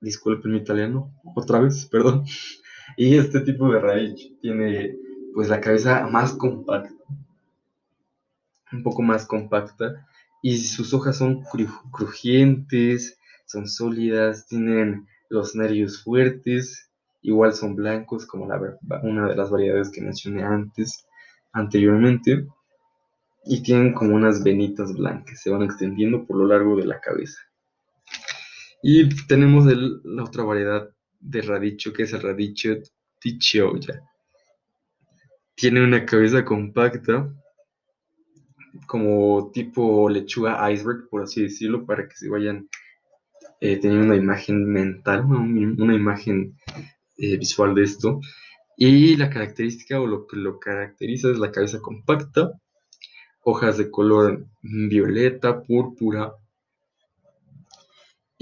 disculpen 0.00 0.52
mi 0.52 0.58
italiano, 0.58 1.12
otra 1.34 1.60
vez, 1.60 1.86
perdón. 1.90 2.24
Y 2.96 3.16
este 3.16 3.40
tipo 3.40 3.72
de 3.72 3.80
raíz 3.80 4.32
tiene 4.40 4.96
pues 5.34 5.48
la 5.48 5.60
cabeza 5.60 6.06
más 6.08 6.34
compacta, 6.34 6.94
un 8.72 8.82
poco 8.82 9.02
más 9.02 9.26
compacta, 9.26 10.06
y 10.42 10.58
sus 10.58 10.92
hojas 10.92 11.16
son 11.16 11.42
crujientes, 11.90 13.18
son 13.46 13.68
sólidas, 13.68 14.46
tienen 14.46 15.06
los 15.30 15.54
nervios 15.54 16.02
fuertes, 16.02 16.90
igual 17.22 17.54
son 17.54 17.76
blancos 17.76 18.26
como 18.26 18.46
la, 18.46 18.60
una 19.02 19.28
de 19.28 19.36
las 19.36 19.50
variedades 19.50 19.90
que 19.90 20.02
mencioné 20.02 20.42
antes, 20.42 21.06
anteriormente, 21.52 22.46
y 23.44 23.62
tienen 23.62 23.92
como 23.92 24.14
unas 24.14 24.42
venitas 24.42 24.92
blancas, 24.94 25.40
se 25.40 25.50
van 25.50 25.62
extendiendo 25.62 26.26
por 26.26 26.36
lo 26.36 26.46
largo 26.46 26.76
de 26.76 26.86
la 26.86 27.00
cabeza. 27.00 27.38
Y 28.82 29.08
tenemos 29.26 29.64
la 29.66 30.24
otra 30.24 30.44
variedad 30.44 30.90
de 31.20 31.42
radicho, 31.42 31.92
que 31.92 32.02
es 32.02 32.12
el 32.12 32.22
radicho 32.22 32.74
tichioya. 33.20 34.02
Tiene 35.54 35.84
una 35.84 36.04
cabeza 36.04 36.44
compacta, 36.44 37.32
como 38.86 39.50
tipo 39.52 40.08
lechuga 40.08 40.70
iceberg, 40.70 41.08
por 41.08 41.22
así 41.22 41.42
decirlo, 41.42 41.86
para 41.86 42.08
que 42.08 42.16
se 42.16 42.28
vayan 42.28 42.68
eh, 43.60 43.76
teniendo 43.78 44.06
una 44.06 44.16
imagen 44.16 44.64
mental, 44.64 45.24
una, 45.24 45.94
imagen 45.94 46.56
eh, 47.18 47.36
visual 47.36 47.74
de 47.74 47.84
esto. 47.84 48.20
Y 48.76 49.16
la 49.16 49.30
característica 49.30 50.00
o 50.00 50.06
lo 50.06 50.26
que 50.26 50.36
lo 50.36 50.58
caracteriza 50.58 51.30
es 51.30 51.38
la 51.38 51.52
cabeza 51.52 51.80
compacta, 51.80 52.52
hojas 53.42 53.78
de 53.78 53.90
color 53.90 54.46
violeta, 54.62 55.62
púrpura, 55.62 56.32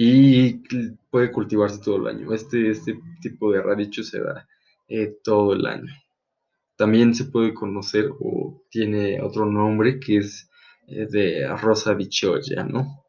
y 0.02 0.62
puede 1.10 1.30
cultivarse 1.30 1.78
todo 1.82 1.96
el 1.96 2.06
año. 2.06 2.32
Este, 2.32 2.70
este 2.70 2.98
tipo 3.20 3.52
de 3.52 3.60
radicho 3.60 4.02
se 4.02 4.20
da 4.20 4.48
eh, 4.88 5.18
todo 5.22 5.52
el 5.52 5.66
año. 5.66 5.92
También 6.76 7.14
se 7.14 7.26
puede 7.26 7.52
conocer 7.52 8.10
o 8.18 8.62
tiene 8.70 9.20
otro 9.20 9.44
nombre 9.44 10.00
que 10.00 10.16
es 10.18 10.48
eh, 10.88 11.06
de 11.06 11.46
rosa 11.48 11.92
bichoya, 11.92 12.64
¿no? 12.64 13.04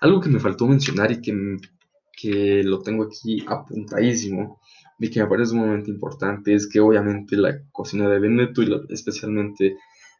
Algo 0.00 0.20
que 0.20 0.28
me 0.28 0.38
faltó 0.38 0.68
mencionar 0.68 1.10
y 1.10 1.20
que, 1.20 1.56
que 2.16 2.62
lo 2.62 2.80
tengo 2.80 3.02
aquí 3.02 3.44
apuntadísimo 3.48 4.60
y 5.00 5.10
que 5.10 5.20
me 5.20 5.26
parece 5.26 5.50
sumamente 5.50 5.90
importante 5.90 6.54
es 6.54 6.68
que 6.68 6.78
obviamente 6.78 7.36
la 7.36 7.60
cocina 7.72 8.08
de 8.08 8.20
Veneto 8.20 8.62
y 8.62 8.72
especialmente 8.90 9.78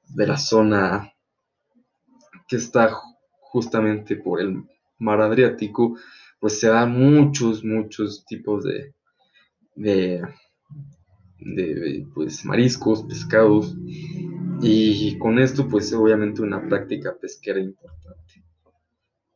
de 0.08 0.26
la 0.26 0.36
zona 0.36 1.12
que 2.48 2.56
está 2.56 2.90
justamente 3.40 4.16
por 4.16 4.40
el 4.40 4.64
mar 4.98 5.20
Adriático, 5.20 5.96
pues 6.40 6.60
se 6.60 6.68
da 6.68 6.86
muchos, 6.86 7.64
muchos 7.64 8.24
tipos 8.26 8.64
de, 8.64 8.94
de, 9.74 10.22
pues, 12.14 12.44
mariscos, 12.44 13.02
pescados, 13.04 13.76
y 14.60 15.18
con 15.18 15.38
esto, 15.38 15.68
pues 15.68 15.92
obviamente 15.92 16.42
una 16.42 16.66
práctica 16.66 17.16
pesquera 17.20 17.60
importante. 17.60 18.44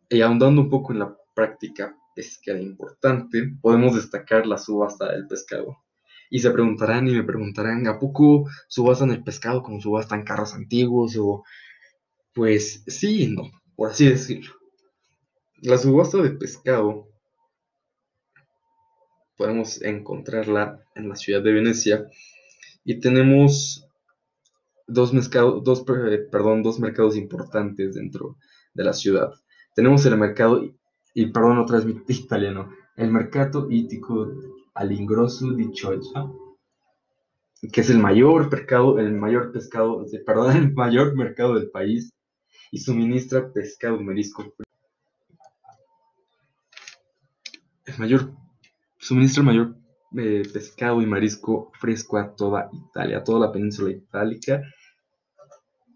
Y 0.09 0.20
ahondando 0.22 0.62
un 0.62 0.70
poco 0.70 0.92
en 0.92 1.00
la 1.00 1.16
práctica 1.35 1.96
pesquera 2.14 2.61
importante, 2.61 3.52
podemos 3.61 3.94
destacar 3.94 4.46
la 4.46 4.59
subasta 4.59 5.12
del 5.12 5.26
pescado. 5.26 5.76
Y 6.30 6.40
se 6.40 6.50
preguntarán 6.50 7.08
y 7.08 7.12
me 7.12 7.24
preguntarán, 7.24 7.86
¿a 7.86 7.98
poco 7.98 8.48
subastan 8.68 9.10
el 9.10 9.22
pescado 9.22 9.62
como 9.62 9.80
subastan 9.80 10.24
carros 10.24 10.54
antiguos? 10.54 11.16
O 11.16 11.44
pues 12.34 12.84
sí 12.86 13.24
y 13.24 13.26
no, 13.28 13.50
por 13.74 13.90
así 13.90 14.08
decirlo. 14.08 14.54
La 15.62 15.78
subasta 15.78 16.18
de 16.18 16.30
pescado 16.30 17.08
podemos 19.36 19.80
encontrarla 19.82 20.84
en 20.94 21.08
la 21.08 21.16
ciudad 21.16 21.42
de 21.42 21.52
Venecia 21.52 22.06
y 22.84 23.00
tenemos 23.00 23.88
dos, 24.86 25.12
dos, 25.62 25.84
perdón, 26.30 26.62
dos 26.62 26.80
mercados 26.80 27.16
importantes 27.16 27.94
dentro 27.94 28.36
de 28.74 28.84
la 28.84 28.92
ciudad. 28.92 29.32
Tenemos 29.74 30.04
el 30.06 30.16
mercado, 30.16 30.62
y 31.14 31.26
perdón 31.26 31.58
otra 31.58 31.78
vez 31.78 31.86
mi 31.86 32.02
italiano, 32.08 32.72
el 32.96 33.10
mercado 33.10 33.68
ítico 33.70 34.32
Alingroso 34.78 35.52
di 35.54 35.72
Chioggia, 35.72 36.30
que 37.72 37.80
es 37.80 37.90
el 37.90 37.98
mayor 37.98 38.48
mercado, 38.48 39.00
el 39.00 39.12
mayor 39.12 39.50
pescado, 39.50 40.04
perdón, 40.24 40.56
el 40.56 40.72
mayor 40.72 41.16
mercado 41.16 41.54
del 41.54 41.68
país 41.68 42.12
y 42.70 42.78
suministra 42.78 43.52
pescado 43.52 44.00
y 44.00 44.04
marisco. 44.04 44.54
El 47.86 47.98
mayor, 47.98 48.32
suministra 48.98 49.40
el 49.40 49.46
mayor 49.46 49.76
eh, 50.16 50.42
pescado 50.52 51.02
y 51.02 51.06
marisco 51.06 51.72
fresco 51.80 52.16
a 52.16 52.36
toda 52.36 52.70
Italia, 52.72 53.18
a 53.18 53.24
toda 53.24 53.46
la 53.48 53.52
península 53.52 53.90
itálica. 53.90 54.62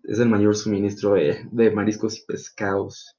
Es 0.03 0.19
el 0.19 0.29
mayor 0.29 0.57
suministro 0.57 1.15
de, 1.15 1.71
mariscos 1.71 2.19
y 2.19 2.27
pescados 2.27 3.17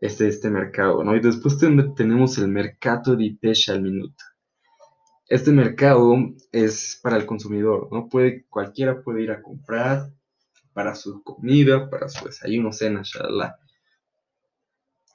este, 0.00 0.28
este 0.28 0.48
mercado, 0.48 1.02
¿no? 1.02 1.16
Y 1.16 1.20
después 1.20 1.58
tenemos 1.58 2.38
el 2.38 2.46
mercado 2.46 3.16
de 3.16 3.36
pesca 3.40 3.72
al 3.72 3.82
minuto. 3.82 4.22
Este 5.28 5.50
mercado 5.50 6.14
es 6.52 7.00
para 7.02 7.16
el 7.16 7.26
consumidor, 7.26 7.88
¿no? 7.92 8.08
Puede, 8.08 8.44
cualquiera 8.48 9.02
puede 9.02 9.22
ir 9.22 9.30
a 9.30 9.42
comprar 9.42 10.10
para 10.72 10.94
su 10.94 11.22
comida, 11.22 11.90
para 11.90 12.08
su 12.08 12.26
desayuno, 12.26 12.72
cena, 12.72 13.02
shalala. 13.02 13.58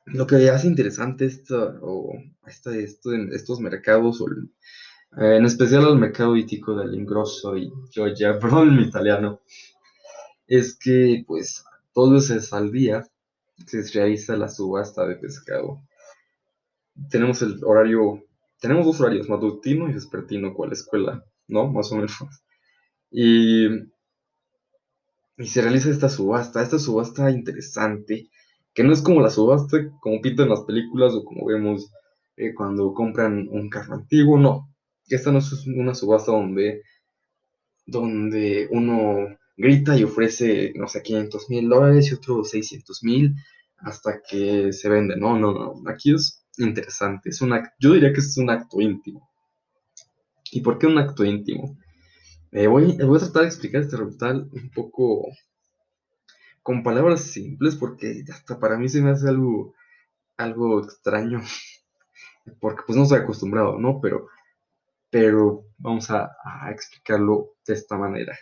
Lo 0.06 0.28
que 0.28 0.50
hace 0.50 0.68
interesante 0.68 1.26
esto, 1.26 1.80
o 1.82 2.14
estos 2.46 3.60
mercados, 3.60 4.22
eh, 5.18 5.38
en 5.38 5.46
especial 5.46 5.88
el 5.88 6.00
mercado 6.00 6.36
ítico 6.36 6.76
del 6.76 6.96
Ingrosso 6.96 7.56
y 7.56 7.72
ya 8.16 8.40
perdón 8.40 8.76
mi 8.76 8.84
italiano, 8.84 9.42
es 10.48 10.76
que 10.76 11.24
pues 11.28 11.64
todos 11.94 12.28
veces 12.30 12.52
al 12.54 12.72
día 12.72 13.06
se 13.66 13.84
realiza 13.94 14.36
la 14.36 14.50
subasta 14.50 15.06
de 15.06 15.16
pescado. 15.16 15.82
Tenemos 17.10 17.42
el 17.42 17.64
horario, 17.64 18.24
tenemos 18.62 18.86
dos 18.86 19.02
horarios, 19.02 19.28
matutino 19.30 19.90
y 19.90 19.94
vespertino, 19.94 20.54
cual 20.54 20.72
escuela, 20.72 21.26
¿no? 21.50 21.68
Más 21.70 21.92
o 21.92 21.96
menos. 21.96 22.14
Y 23.12 23.68
y 25.42 25.48
se 25.48 25.62
realiza 25.62 25.90
esta 25.90 26.08
subasta, 26.10 26.62
esta 26.62 26.78
subasta 26.80 27.32
interesante, 27.32 28.30
que 28.74 28.84
no 28.84 28.94
es 28.94 29.02
como 29.02 29.22
la 29.22 29.30
subasta 29.30 29.78
como 30.00 30.22
pintan 30.22 30.50
las 30.50 30.62
películas 30.62 31.14
o 31.14 31.24
como 31.24 31.46
vemos 31.46 31.92
eh, 32.38 32.54
cuando 32.54 32.94
compran 32.94 33.48
un 33.50 33.70
carro 33.70 33.96
antiguo, 33.96 34.38
no. 34.38 34.70
Esta 35.08 35.32
no 35.32 35.40
es 35.40 35.66
una 35.68 35.96
subasta 35.96 36.32
donde, 36.32 36.84
donde 37.86 38.68
uno 38.72 39.38
grita 39.58 39.98
y 39.98 40.04
ofrece, 40.04 40.74
no 40.76 40.88
sé, 40.88 41.02
500 41.02 41.50
mil 41.50 41.70
dólares 41.70 42.12
y 42.12 42.16
otro 42.16 42.44
600 42.44 43.04
mil 43.04 43.36
hasta 43.78 44.22
que 44.22 44.72
se 44.72 44.90
vende. 44.90 45.18
No, 45.18 45.38
no, 45.38 45.54
no. 45.54 45.82
Aquí 45.90 46.14
es 46.14 46.41
interesante. 46.62 47.30
Es 47.30 47.42
una, 47.42 47.74
yo 47.80 47.94
diría 47.94 48.14
que 48.14 48.20
es 48.20 48.38
un 48.38 48.50
acto 48.50 48.82
íntimo. 48.82 49.30
¿Y 50.52 50.62
por 50.62 50.78
qué 50.78 50.88
un 50.88 50.98
acto 50.98 51.24
íntimo? 51.24 51.78
Eh, 52.52 52.68
voy, 52.68 52.92
a 52.92 53.20
tratar 53.20 53.44
de 53.44 53.48
explicar 53.48 53.82
este 53.82 53.98
ritual 53.98 54.50
un 54.52 54.70
poco 54.72 55.26
con 56.62 56.84
palabras 56.84 57.22
simples 57.22 57.76
porque 57.76 58.24
hasta 58.32 58.60
para 58.60 58.78
mí 58.78 58.90
se 58.90 59.02
me 59.02 59.12
hace 59.12 59.30
algo, 59.30 59.74
algo 60.38 60.84
extraño 60.84 61.42
porque 62.60 62.84
pues 62.86 62.98
no 62.98 63.04
estoy 63.04 63.20
acostumbrado, 63.20 63.78
¿no? 63.80 64.02
Pero, 64.02 64.28
pero 65.10 65.66
vamos 65.78 66.12
a, 66.12 66.30
explicarlo 66.70 67.56
de 67.66 67.74
esta 67.74 67.98
manera. 67.98 68.38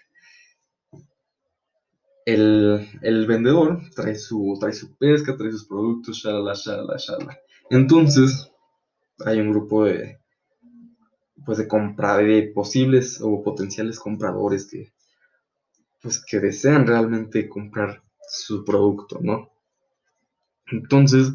El, 2.25 3.25
vendedor 3.27 3.79
trae 3.95 4.15
su, 4.15 4.57
trae 4.59 4.73
su 4.73 4.95
pesca, 4.97 5.35
trae 5.37 5.51
sus 5.51 5.67
productos, 5.67 6.17
shalala, 6.17 6.53
shalala, 6.53 6.97
shalala. 6.97 7.39
Entonces, 7.69 8.51
hay 9.25 9.39
un 9.39 9.51
grupo 9.51 9.85
de, 9.85 10.19
pues 11.45 11.57
de 11.57 11.67
compra 11.67 12.19
posibles 12.53 13.19
o 13.21 13.43
potenciales 13.43 13.99
compradores 13.99 14.69
que 14.69 14.91
pues 16.01 16.23
que 16.23 16.39
desean 16.39 16.87
realmente 16.87 17.49
comprar 17.49 18.01
su 18.27 18.63
producto, 18.63 19.19
¿no? 19.21 19.49
Entonces, 20.71 21.33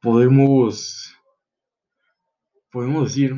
podemos 0.00 1.12
podemos 2.70 3.08
decir 3.08 3.34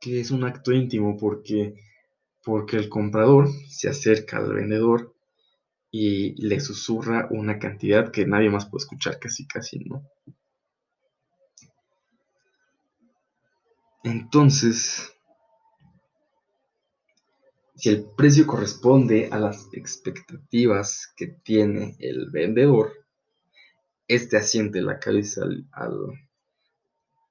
que 0.00 0.20
es 0.20 0.30
un 0.30 0.44
acto 0.44 0.72
íntimo 0.72 1.16
porque 1.16 1.74
porque 2.42 2.76
el 2.76 2.88
comprador 2.88 3.48
se 3.68 3.88
acerca 3.88 4.38
al 4.38 4.54
vendedor 4.54 5.14
y 5.90 6.40
le 6.46 6.60
susurra 6.60 7.28
una 7.30 7.58
cantidad 7.58 8.10
que 8.10 8.26
nadie 8.26 8.50
más 8.50 8.66
puede 8.68 8.82
escuchar 8.84 9.18
casi 9.18 9.46
casi, 9.46 9.80
¿no? 9.80 10.04
Entonces, 14.02 15.12
si 17.76 17.90
el 17.90 18.10
precio 18.16 18.46
corresponde 18.46 19.28
a 19.30 19.38
las 19.38 19.68
expectativas 19.72 21.12
que 21.16 21.28
tiene 21.28 21.96
el 21.98 22.30
vendedor, 22.30 22.92
este 24.08 24.36
asiente 24.36 24.82
la 24.82 24.98
cabeza 24.98 25.42
al, 25.44 26.18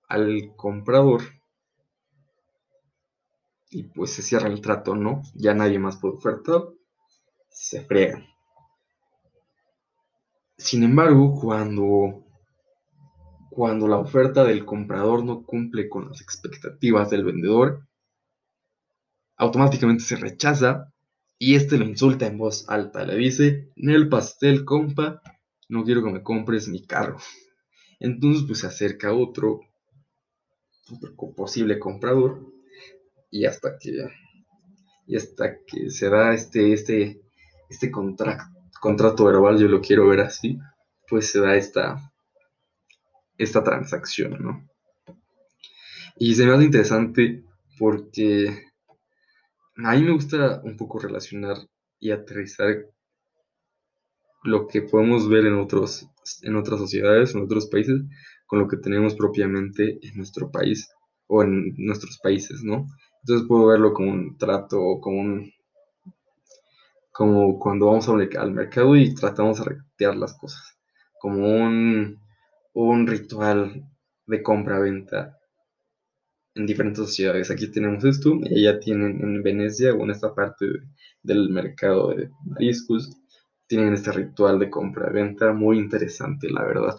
al, 0.08 0.56
comprador 0.56 1.22
y 3.70 3.84
pues 3.84 4.12
se 4.14 4.22
cierra 4.22 4.48
el 4.48 4.62
trato, 4.62 4.96
¿no? 4.96 5.22
Ya 5.36 5.54
nadie 5.54 5.78
más 5.78 5.98
puede 5.98 6.16
ofertar, 6.16 6.64
se 7.50 7.84
frega. 7.84 8.26
Sin 10.58 10.84
embargo, 10.84 11.40
cuando 11.40 12.29
cuando 13.60 13.90
la 13.90 13.98
oferta 13.98 14.46
del 14.46 14.64
comprador 14.64 15.26
no 15.26 15.44
cumple 15.44 15.90
con 15.90 16.08
las 16.08 16.22
expectativas 16.22 17.10
del 17.10 17.26
vendedor, 17.26 17.86
automáticamente 19.36 20.06
se 20.06 20.16
rechaza 20.16 20.94
y 21.38 21.56
este 21.56 21.78
lo 21.78 21.84
insulta 21.84 22.26
en 22.26 22.38
voz 22.38 22.70
alta. 22.70 23.04
Le 23.04 23.18
dice, 23.18 23.70
en 23.76 23.90
el 23.90 24.08
pastel, 24.08 24.64
compa, 24.64 25.22
no 25.68 25.84
quiero 25.84 26.02
que 26.02 26.10
me 26.10 26.24
compres 26.24 26.70
mi 26.70 26.86
carro. 26.86 27.18
Entonces 28.00 28.46
pues 28.48 28.60
se 28.60 28.68
acerca 28.68 29.12
otro, 29.12 29.60
otro 30.90 31.14
posible 31.36 31.80
comprador 31.80 32.40
y 33.30 33.44
hasta 33.44 33.78
que 33.78 34.08
y 35.06 35.18
hasta 35.18 35.58
que 35.68 35.90
se 35.90 36.10
da 36.10 36.34
este 36.34 36.72
este 36.72 37.20
este 37.70 37.92
contrato 37.92 39.26
verbal, 39.26 39.60
yo 39.60 39.68
lo 39.68 39.82
quiero 39.82 40.08
ver 40.08 40.22
así, 40.22 40.58
pues 41.10 41.30
se 41.30 41.42
da 41.42 41.58
esta 41.58 42.09
esta 43.40 43.64
transacción, 43.64 44.38
¿no? 44.40 44.70
Y 46.18 46.36
se 46.36 46.46
me 46.46 46.54
hace 46.54 46.66
interesante 46.66 47.44
porque 47.80 48.66
a 49.78 49.96
mí 49.96 50.04
me 50.04 50.12
gusta 50.12 50.62
un 50.64 50.76
poco 50.76 51.00
relacionar 51.00 51.58
y 52.00 52.12
aterrizar 52.12 52.86
lo 54.44 54.68
que 54.68 54.82
podemos 54.82 55.30
ver 55.30 55.46
en, 55.46 55.58
otros, 55.58 56.08
en 56.44 56.56
otras 56.58 56.80
sociedades, 56.80 57.34
en 57.34 57.44
otros 57.44 57.68
países, 57.68 58.02
con 58.46 58.60
lo 58.60 58.68
que 58.68 58.78
tenemos 58.78 59.16
propiamente 59.16 60.00
en 60.02 60.18
nuestro 60.18 60.52
país 60.52 60.90
o 61.28 61.42
en 61.44 61.74
nuestros 61.78 62.20
países, 62.20 62.62
¿no? 62.64 62.88
Entonces 63.22 63.48
puedo 63.48 63.68
verlo 63.68 63.94
como 63.94 64.12
un 64.12 64.38
trato 64.38 64.82
o 64.82 65.00
como 65.00 65.22
un... 65.22 65.54
como 67.12 67.58
cuando 67.60 67.86
vamos 67.86 68.10
al 68.10 68.52
mercado 68.52 68.98
y 68.98 69.14
tratamos 69.14 69.60
de 69.60 69.66
retear 69.66 70.18
las 70.18 70.38
cosas, 70.38 70.78
como 71.20 71.48
un 71.48 72.20
un 72.74 73.08
ritual 73.08 73.86
de 74.26 74.44
compra-venta 74.44 75.38
en 76.56 76.66
diferentes 76.66 77.06
sociedades. 77.06 77.52
Aquí 77.52 77.72
tenemos 77.72 78.04
esto, 78.04 78.38
y 78.42 78.68
allá 78.68 78.80
tienen 78.80 79.22
en 79.22 79.44
Venecia 79.44 79.94
o 79.94 80.04
en 80.04 80.12
esta 80.12 80.34
parte 80.34 80.66
del 81.24 81.50
mercado 81.50 82.10
de 82.10 82.30
mariscos, 82.46 83.10
tienen 83.68 83.94
este 83.94 84.12
ritual 84.12 84.60
de 84.60 84.70
compra-venta 84.70 85.54
muy 85.54 85.78
interesante, 85.78 86.50
la 86.50 86.64
verdad. 86.64 86.96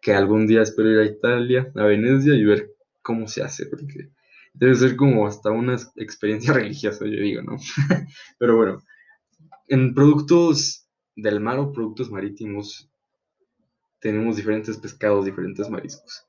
Que 0.00 0.14
algún 0.14 0.46
día 0.46 0.62
espero 0.62 0.90
ir 0.90 0.98
a 0.98 1.04
Italia, 1.04 1.72
a 1.76 1.84
Venecia 1.84 2.34
y 2.34 2.44
ver 2.44 2.72
cómo 3.02 3.28
se 3.28 3.42
hace, 3.42 3.66
porque 3.66 4.10
debe 4.52 4.74
ser 4.74 4.96
como 4.96 5.26
hasta 5.26 5.50
una 5.50 5.76
experiencia 5.96 6.52
religiosa, 6.54 7.04
yo 7.04 7.20
digo, 7.22 7.42
¿no? 7.42 7.56
Pero 8.38 8.56
bueno, 8.56 8.82
en 9.68 9.94
productos 9.94 10.88
del 11.14 11.40
mar 11.40 11.58
o 11.58 11.72
productos 11.72 12.10
marítimos 12.10 12.91
tenemos 14.02 14.36
diferentes 14.36 14.76
pescados, 14.76 15.24
diferentes 15.24 15.70
mariscos. 15.70 16.26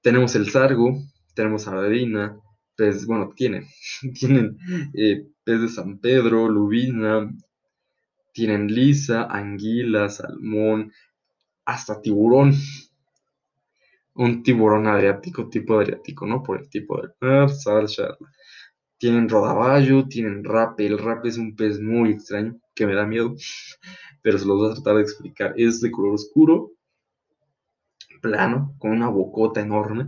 Tenemos 0.00 0.34
el 0.36 0.48
sargo, 0.48 0.96
tenemos 1.34 1.64
sardina, 1.64 2.40
pez, 2.76 3.04
bueno, 3.04 3.30
tienen, 3.34 3.66
tienen 4.18 4.56
eh, 4.94 5.26
pez 5.44 5.60
de 5.60 5.68
San 5.68 5.98
Pedro, 5.98 6.48
lubina, 6.48 7.30
tienen 8.32 8.68
lisa, 8.68 9.24
anguila, 9.24 10.08
salmón, 10.08 10.92
hasta 11.64 12.00
tiburón. 12.00 12.54
Un 14.14 14.42
tiburón 14.42 14.86
adriático, 14.86 15.48
tipo 15.48 15.78
adriático, 15.78 16.26
¿no? 16.26 16.42
Por 16.42 16.60
el 16.60 16.70
tipo 16.70 17.00
de 17.02 17.08
mar, 17.20 17.50
salsa. 17.50 18.16
Tienen 18.98 19.28
rodaballo, 19.28 20.06
tienen 20.06 20.44
rape. 20.44 20.86
El 20.86 20.98
rape 20.98 21.28
es 21.28 21.38
un 21.38 21.56
pez 21.56 21.80
muy 21.80 22.10
extraño 22.10 22.60
que 22.74 22.86
me 22.86 22.94
da 22.94 23.04
miedo, 23.04 23.34
pero 24.22 24.38
se 24.38 24.46
los 24.46 24.58
voy 24.58 24.70
a 24.70 24.74
tratar 24.74 24.96
de 24.96 25.02
explicar. 25.02 25.54
Es 25.56 25.80
de 25.80 25.90
color 25.90 26.14
oscuro, 26.14 26.72
plano, 28.20 28.74
con 28.78 28.92
una 28.92 29.08
bocota 29.08 29.60
enorme, 29.60 30.06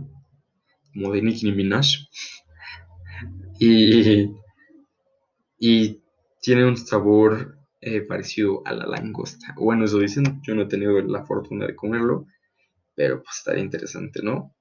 como 0.93 1.11
de 1.11 1.21
Nicki 1.21 1.51
Minaj. 1.51 1.87
Y, 3.59 4.29
y 5.57 6.01
tiene 6.41 6.65
un 6.65 6.77
sabor 6.77 7.57
eh, 7.81 8.01
parecido 8.01 8.61
a 8.65 8.73
la 8.73 8.85
langosta. 8.85 9.53
Bueno, 9.57 9.85
eso 9.85 9.99
dicen, 9.99 10.41
yo 10.43 10.55
no 10.55 10.63
he 10.63 10.67
tenido 10.67 10.99
la 11.01 11.25
fortuna 11.25 11.67
de 11.67 11.75
comerlo, 11.75 12.27
pero 12.95 13.21
pues 13.23 13.37
estaría 13.37 13.63
interesante, 13.63 14.21
¿no? 14.23 14.55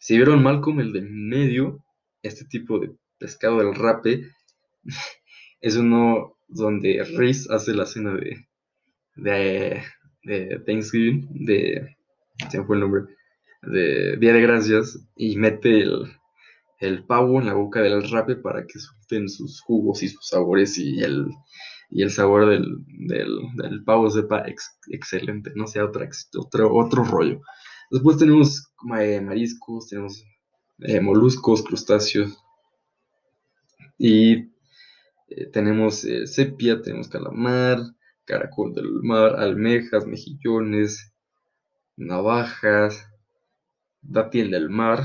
Si 0.00 0.16
vieron 0.16 0.42
Malcolm, 0.42 0.80
el 0.80 0.92
de 0.92 1.02
medio, 1.02 1.82
este 2.22 2.44
tipo 2.44 2.78
de 2.78 2.94
pescado 3.18 3.58
del 3.58 3.74
rape, 3.74 4.28
es 5.60 5.76
uno 5.76 6.36
donde 6.48 7.02
Reese 7.16 7.48
hace 7.52 7.74
la 7.74 7.86
cena 7.86 8.14
de, 8.14 8.46
de, 9.16 9.82
de 10.22 10.58
Thanksgiving, 10.66 11.28
de, 11.46 11.95
se 12.50 12.62
fue 12.62 12.76
el 12.76 12.80
nombre, 12.80 13.02
de 13.62 14.16
Día 14.18 14.32
de 14.32 14.42
Gracias, 14.42 14.98
y 15.16 15.36
mete 15.36 15.80
el, 15.80 16.12
el 16.78 17.04
pavo 17.04 17.40
en 17.40 17.46
la 17.46 17.54
boca 17.54 17.80
del 17.80 18.08
rape 18.10 18.36
para 18.36 18.66
que 18.66 18.78
suelten 18.78 19.28
sus 19.28 19.60
jugos 19.60 20.02
y 20.02 20.08
sus 20.08 20.28
sabores 20.28 20.78
y 20.78 21.02
el, 21.02 21.28
y 21.90 22.02
el 22.02 22.10
sabor 22.10 22.46
del, 22.46 22.64
del, 22.96 23.84
pavo 23.84 24.10
sepa 24.10 24.44
excelente, 24.88 25.52
no 25.54 25.66
sea 25.66 25.84
otra, 25.84 26.08
otro, 26.38 26.74
otro 26.74 27.04
rollo. 27.04 27.40
Después 27.90 28.18
tenemos 28.18 28.72
eh, 28.98 29.20
mariscos, 29.20 29.88
tenemos 29.88 30.24
eh, 30.80 31.00
moluscos, 31.00 31.62
crustáceos 31.62 32.36
y 33.98 34.50
eh, 35.28 35.46
tenemos 35.52 36.06
sepia, 36.24 36.82
tenemos 36.82 37.08
calamar, 37.08 37.78
caracol 38.24 38.74
del 38.74 38.90
mar, 39.02 39.36
almejas, 39.36 40.06
mejillones, 40.06 41.12
navajas, 41.96 43.08
dátil 44.02 44.50
del 44.50 44.70
mar, 44.70 45.00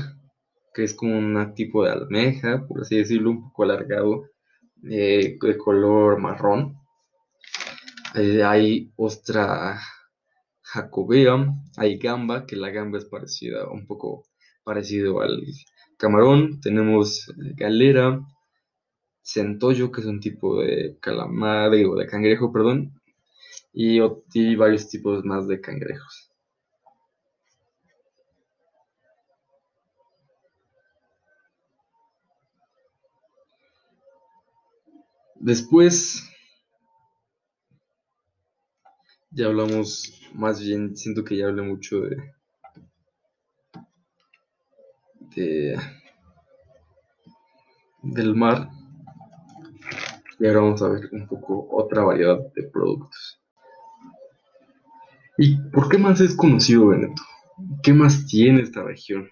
que 0.74 0.84
es 0.84 0.94
como 0.94 1.18
un 1.18 1.54
tipo 1.54 1.84
de 1.84 1.92
almeja, 1.92 2.66
por 2.66 2.82
así 2.82 2.96
decirlo, 2.96 3.30
un 3.30 3.42
poco 3.44 3.64
alargado, 3.64 4.24
de 4.76 5.38
color 5.58 6.18
marrón. 6.18 6.76
hay 8.44 8.92
ostra 8.96 9.80
jacobea, 10.72 11.54
hay 11.76 11.98
gamba, 11.98 12.46
que 12.46 12.56
la 12.56 12.70
gamba 12.70 12.98
es 12.98 13.04
parecida, 13.04 13.68
un 13.70 13.86
poco 13.86 14.24
parecido 14.64 15.20
al 15.20 15.42
camarón. 15.98 16.60
Tenemos 16.60 17.28
eh, 17.28 17.54
galera, 17.54 18.20
centollo, 19.22 19.92
que 19.92 20.00
es 20.00 20.06
un 20.06 20.20
tipo 20.20 20.62
de 20.62 20.96
calamar, 21.00 21.70
digo, 21.72 21.96
de 21.96 22.06
cangrejo, 22.06 22.52
perdón, 22.52 22.94
y, 23.72 24.00
y 24.34 24.56
varios 24.56 24.88
tipos 24.88 25.24
más 25.24 25.46
de 25.48 25.60
cangrejos. 25.60 26.31
Después, 35.42 36.22
ya 39.32 39.46
hablamos, 39.46 40.22
más 40.34 40.60
bien 40.60 40.96
siento 40.96 41.24
que 41.24 41.36
ya 41.36 41.48
hablé 41.48 41.62
mucho 41.62 42.02
de, 42.02 42.16
de 45.34 45.76
del 48.04 48.36
mar. 48.36 48.68
Y 50.38 50.46
ahora 50.46 50.60
vamos 50.60 50.82
a 50.82 50.90
ver 50.90 51.08
un 51.10 51.26
poco 51.26 51.66
otra 51.72 52.04
variedad 52.04 52.38
de 52.54 52.62
productos. 52.62 53.40
¿Y 55.38 55.56
por 55.70 55.88
qué 55.88 55.98
más 55.98 56.20
es 56.20 56.36
conocido 56.36 56.86
Veneto? 56.86 57.22
¿Qué 57.82 57.92
más 57.92 58.26
tiene 58.28 58.60
esta 58.60 58.84
región? 58.84 59.28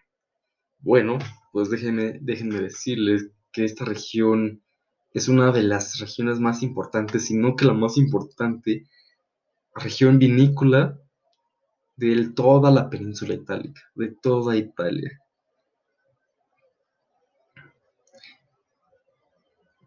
Bueno, 0.80 1.20
pues 1.52 1.70
déjenme, 1.70 2.18
déjenme 2.20 2.60
decirles 2.62 3.30
que 3.52 3.64
esta 3.64 3.84
región 3.84 4.60
es 5.12 5.28
una 5.28 5.50
de 5.52 5.62
las 5.62 5.98
regiones 5.98 6.38
más 6.38 6.62
importantes, 6.62 7.26
si 7.26 7.36
no 7.36 7.56
que 7.56 7.64
la 7.64 7.72
más 7.72 7.96
importante 7.96 8.86
región 9.74 10.18
vinícola 10.18 11.00
de 11.96 12.30
toda 12.30 12.70
la 12.70 12.88
península 12.88 13.34
itálica, 13.34 13.82
de 13.94 14.14
toda 14.22 14.56
Italia. 14.56 15.20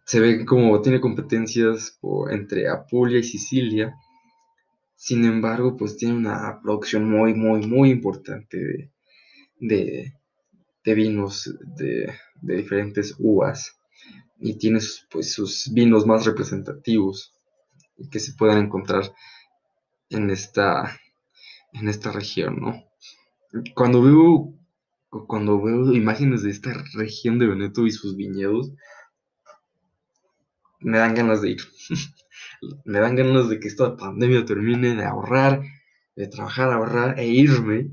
Se 0.06 0.20
ve 0.20 0.46
como 0.46 0.82
tiene 0.82 1.00
competencias 1.02 1.98
entre 2.30 2.68
Apulia 2.68 3.20
y 3.20 3.24
Sicilia, 3.24 3.96
sin 4.96 5.26
embargo, 5.26 5.76
pues 5.76 5.98
tiene 5.98 6.16
una 6.16 6.60
producción 6.62 7.10
muy, 7.10 7.34
muy, 7.34 7.66
muy 7.66 7.90
importante 7.90 8.92
de, 9.60 10.14
vinos 10.86 11.54
de, 11.78 12.14
de 12.42 12.56
diferentes 12.58 13.16
uvas 13.18 13.76
y 14.40 14.58
tiene 14.58 14.80
pues 15.10 15.34
sus 15.34 15.72
vinos 15.74 16.06
más 16.06 16.26
representativos 16.26 17.34
que 18.12 18.20
se 18.20 18.34
puedan 18.34 18.58
encontrar 18.66 19.14
en 20.10 20.30
esta 20.30 21.00
en 21.74 21.90
esta 21.90 22.12
región, 22.12 22.60
¿no? 22.60 22.84
Cuando 23.76 24.02
veo 24.02 24.54
cuando 25.28 25.62
veo 25.62 25.94
imágenes 25.94 26.44
de 26.44 26.52
esta 26.52 26.74
región 26.94 27.38
de 27.40 27.48
Veneto 27.48 27.86
y 27.86 27.92
sus 27.92 28.16
viñedos 28.16 28.72
me 30.80 30.98
dan 30.98 31.16
ganas 31.16 31.42
de 31.42 31.52
ir. 31.52 31.62
me 32.86 33.00
dan 33.00 33.16
ganas 33.16 33.50
de 33.50 33.60
que 33.60 33.68
esta 33.68 33.96
pandemia 33.96 34.46
termine, 34.46 34.96
de 34.96 35.06
ahorrar, 35.06 35.62
de 36.16 36.28
trabajar, 36.28 36.72
ahorrar 36.72 37.20
e 37.20 37.28
irme 37.28 37.92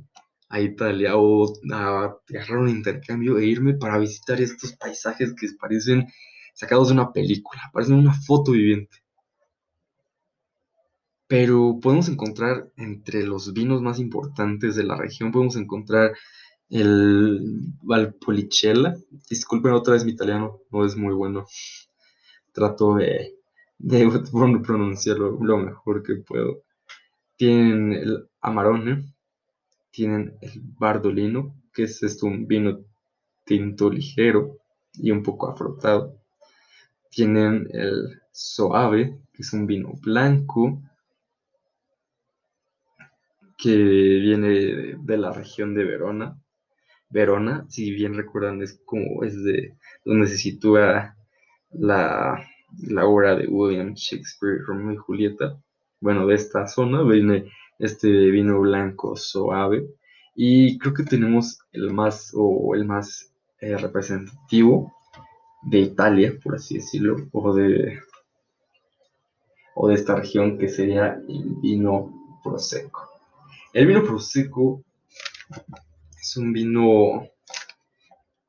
a 0.51 0.61
Italia 0.61 1.17
o 1.17 1.55
a 1.73 2.17
agarrar 2.29 2.59
un 2.59 2.69
intercambio 2.69 3.39
e 3.39 3.47
irme 3.47 3.75
para 3.75 3.99
visitar 3.99 4.41
estos 4.41 4.73
paisajes 4.73 5.35
que 5.35 5.47
parecen 5.59 6.07
sacados 6.55 6.89
de 6.89 6.95
una 6.95 7.13
película, 7.13 7.71
parecen 7.73 7.97
una 7.97 8.13
foto 8.13 8.53
viviente. 8.53 8.99
Pero 11.29 11.79
podemos 11.81 12.09
encontrar 12.09 12.73
entre 12.77 13.23
los 13.23 13.53
vinos 13.53 13.81
más 13.81 14.01
importantes 14.01 14.75
de 14.75 14.83
la 14.85 14.97
región, 14.97 15.31
podemos 15.31 15.55
encontrar 15.57 16.13
el 16.69 17.41
Valpolicella. 17.83 18.97
Disculpen 19.29 19.73
otra 19.73 19.95
vez 19.95 20.05
mi 20.05 20.13
italiano, 20.13 20.61
no 20.71 20.85
es 20.85 20.97
muy 20.97 21.15
bueno. 21.15 21.47
Trato 22.53 22.97
de, 22.97 23.37
de 23.79 24.09
pronunciarlo 24.65 25.39
lo 25.41 25.59
mejor 25.59 26.03
que 26.03 26.17
puedo. 26.17 26.65
Tienen 27.37 27.93
el 27.93 28.29
Amarone, 28.41 29.15
tienen 29.91 30.37
el 30.41 30.61
Bardolino, 30.79 31.55
que 31.73 31.85
es 31.85 32.23
un 32.23 32.47
vino 32.47 32.81
tinto 33.45 33.91
ligero 33.91 34.59
y 34.95 35.11
un 35.11 35.23
poco 35.23 35.51
afrutado. 35.51 36.21
Tienen 37.11 37.69
el 37.73 38.21
Soave, 38.33 39.19
que 39.33 39.43
es 39.43 39.53
un 39.53 39.67
vino 39.67 39.93
blanco 40.01 40.83
que 43.59 43.75
viene 43.75 44.97
de 44.99 45.19
la 45.19 45.33
región 45.33 45.75
de 45.75 45.85
Verona. 45.85 46.41
Verona, 47.11 47.67
si 47.69 47.91
bien 47.91 48.15
recuerdan, 48.15 48.63
es 48.63 48.81
como 48.85 49.25
es 49.25 49.43
de 49.43 49.77
donde 50.05 50.29
se 50.29 50.39
sitúa 50.39 51.17
la, 51.73 52.47
la 52.79 53.07
obra 53.07 53.35
de 53.35 53.49
William 53.49 53.95
Shakespeare, 53.95 54.63
Romeo 54.65 54.95
y 54.95 54.97
Julieta. 54.97 55.61
Bueno, 56.01 56.27
de 56.27 56.37
esta 56.37 56.67
zona 56.67 57.03
viene 57.03 57.51
este 57.81 58.09
vino 58.09 58.61
blanco 58.61 59.17
suave 59.17 59.89
y 60.35 60.79
creo 60.79 60.95
que 60.95 61.03
tenemos 61.03 61.59
el 61.73 61.93
más 61.93 62.33
o 62.35 62.75
el 62.75 62.85
más 62.85 63.33
eh, 63.61 63.77
representativo 63.77 64.95
de 65.63 65.81
Italia, 65.81 66.39
por 66.43 66.55
así 66.55 66.77
decirlo, 66.77 67.29
o 67.33 67.55
de, 67.55 67.99
o 69.75 69.89
de 69.89 69.95
esta 69.95 70.17
región 70.17 70.59
que 70.59 70.69
sería 70.69 71.21
el 71.29 71.57
vino 71.61 72.39
prosecco. 72.43 73.09
El 73.73 73.87
vino 73.87 74.05
prosecco 74.05 74.83
es 76.19 76.37
un 76.37 76.53
vino 76.53 77.29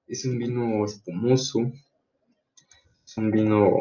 es 0.07 0.25
un 0.25 0.38
vino 0.38 0.84
espumoso, 0.84 1.71
es 3.05 3.17
un 3.17 3.32
vino 3.32 3.71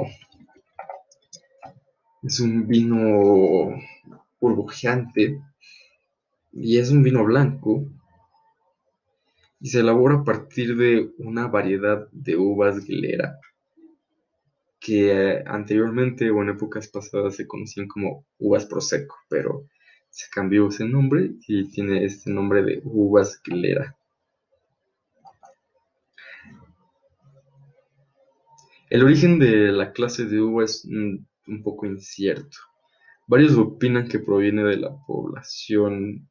es 2.23 2.41
un 2.41 2.67
vino 2.67 3.81
burbujeante 4.41 5.41
y 6.53 6.79
es 6.79 6.91
un 6.91 7.03
vino 7.03 7.25
blanco 7.25 7.87
y 9.61 9.69
se 9.69 9.81
elabora 9.81 10.17
a 10.17 10.25
partir 10.25 10.77
de 10.77 11.13
una 11.19 11.47
variedad 11.47 12.09
de 12.13 12.37
uvas 12.37 12.85
glera 12.87 13.39
que 14.81 15.43
anteriormente 15.47 16.31
o 16.31 16.43
en 16.43 16.49
épocas 16.49 16.89
pasadas 16.89 17.37
se 17.37 17.47
conocían 17.47 17.87
como 17.87 18.25
uvas 18.39 18.65
prosecco, 18.65 19.17
pero 19.29 19.69
se 20.09 20.27
cambió 20.31 20.69
ese 20.69 20.87
nombre 20.87 21.33
y 21.47 21.69
tiene 21.71 22.05
este 22.05 22.31
nombre 22.31 22.63
de 22.63 22.81
uvas 22.85 23.41
glera. 23.45 23.95
El 28.89 29.05
origen 29.05 29.39
de 29.39 29.71
la 29.71 29.93
clase 29.93 30.25
de 30.25 30.41
uva 30.41 30.65
es 30.65 30.85
un 30.85 31.63
poco 31.63 31.87
incierto. 31.87 32.59
Varios 33.31 33.57
opinan 33.57 34.09
que 34.09 34.19
proviene 34.19 34.65
de 34.65 34.77
la 34.77 34.91
población 35.07 36.29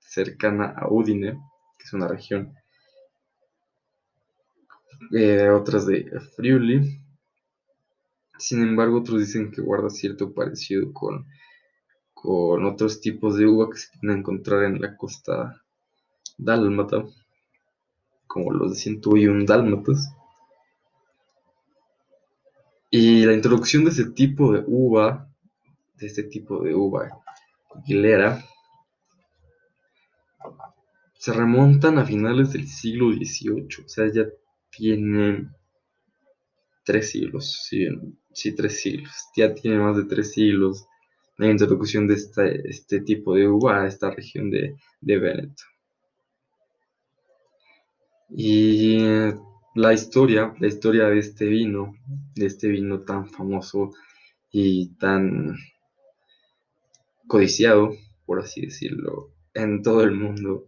cercana 0.00 0.74
a 0.76 0.92
Udine, 0.92 1.38
que 1.78 1.84
es 1.84 1.92
una 1.92 2.08
región 2.08 2.52
eh, 5.12 5.48
otras 5.48 5.86
de 5.86 6.10
Friuli, 6.34 7.00
Sin 8.36 8.64
embargo, 8.64 8.98
otros 8.98 9.20
dicen 9.20 9.52
que 9.52 9.62
guarda 9.62 9.90
cierto 9.90 10.34
parecido 10.34 10.92
con, 10.92 11.24
con 12.14 12.64
otros 12.64 13.00
tipos 13.00 13.36
de 13.36 13.46
uva 13.46 13.70
que 13.70 13.78
se 13.78 13.96
pueden 14.00 14.18
encontrar 14.18 14.64
en 14.64 14.80
la 14.80 14.96
costa 14.96 15.62
dálmata, 16.36 17.04
como 18.26 18.50
los 18.50 18.72
de 18.72 18.76
101 18.76 19.44
dálmatas. 19.44 20.12
Y 22.90 23.24
la 23.24 23.34
introducción 23.34 23.84
de 23.84 23.90
ese 23.90 24.10
tipo 24.10 24.52
de 24.52 24.64
uva, 24.66 25.29
de 26.00 26.06
este 26.06 26.24
tipo 26.24 26.62
de 26.62 26.74
uva 26.74 27.10
Aguilera, 27.74 28.42
se 31.14 31.32
remontan 31.32 31.98
a 31.98 32.06
finales 32.06 32.52
del 32.52 32.66
siglo 32.66 33.12
XVIII, 33.12 33.84
o 33.84 33.88
sea, 33.88 34.10
ya 34.12 34.24
tienen 34.70 35.50
tres 36.84 37.10
siglos, 37.10 37.66
sí, 37.68 37.86
sí, 38.32 38.54
tres 38.54 38.80
siglos, 38.80 39.12
ya 39.36 39.54
tiene 39.54 39.78
más 39.78 39.96
de 39.96 40.04
tres 40.04 40.32
siglos 40.32 40.86
la 41.36 41.50
introducción 41.50 42.06
de 42.06 42.14
este 42.14 43.00
tipo 43.00 43.34
de 43.34 43.48
uva 43.48 43.82
a 43.82 43.86
esta 43.86 44.10
región 44.10 44.50
de, 44.50 44.76
de 45.00 45.18
Veneto. 45.18 45.62
Y 48.28 48.98
la 49.74 49.92
historia, 49.94 50.54
la 50.58 50.66
historia 50.66 51.06
de 51.06 51.18
este 51.18 51.46
vino, 51.46 51.94
de 52.34 52.44
este 52.44 52.68
vino 52.68 53.00
tan 53.04 53.26
famoso 53.26 53.90
y 54.52 54.94
tan 54.96 55.56
codiciado, 57.30 57.92
por 58.26 58.40
así 58.40 58.60
decirlo, 58.60 59.32
en 59.54 59.82
todo 59.82 60.02
el 60.02 60.10
mundo, 60.10 60.66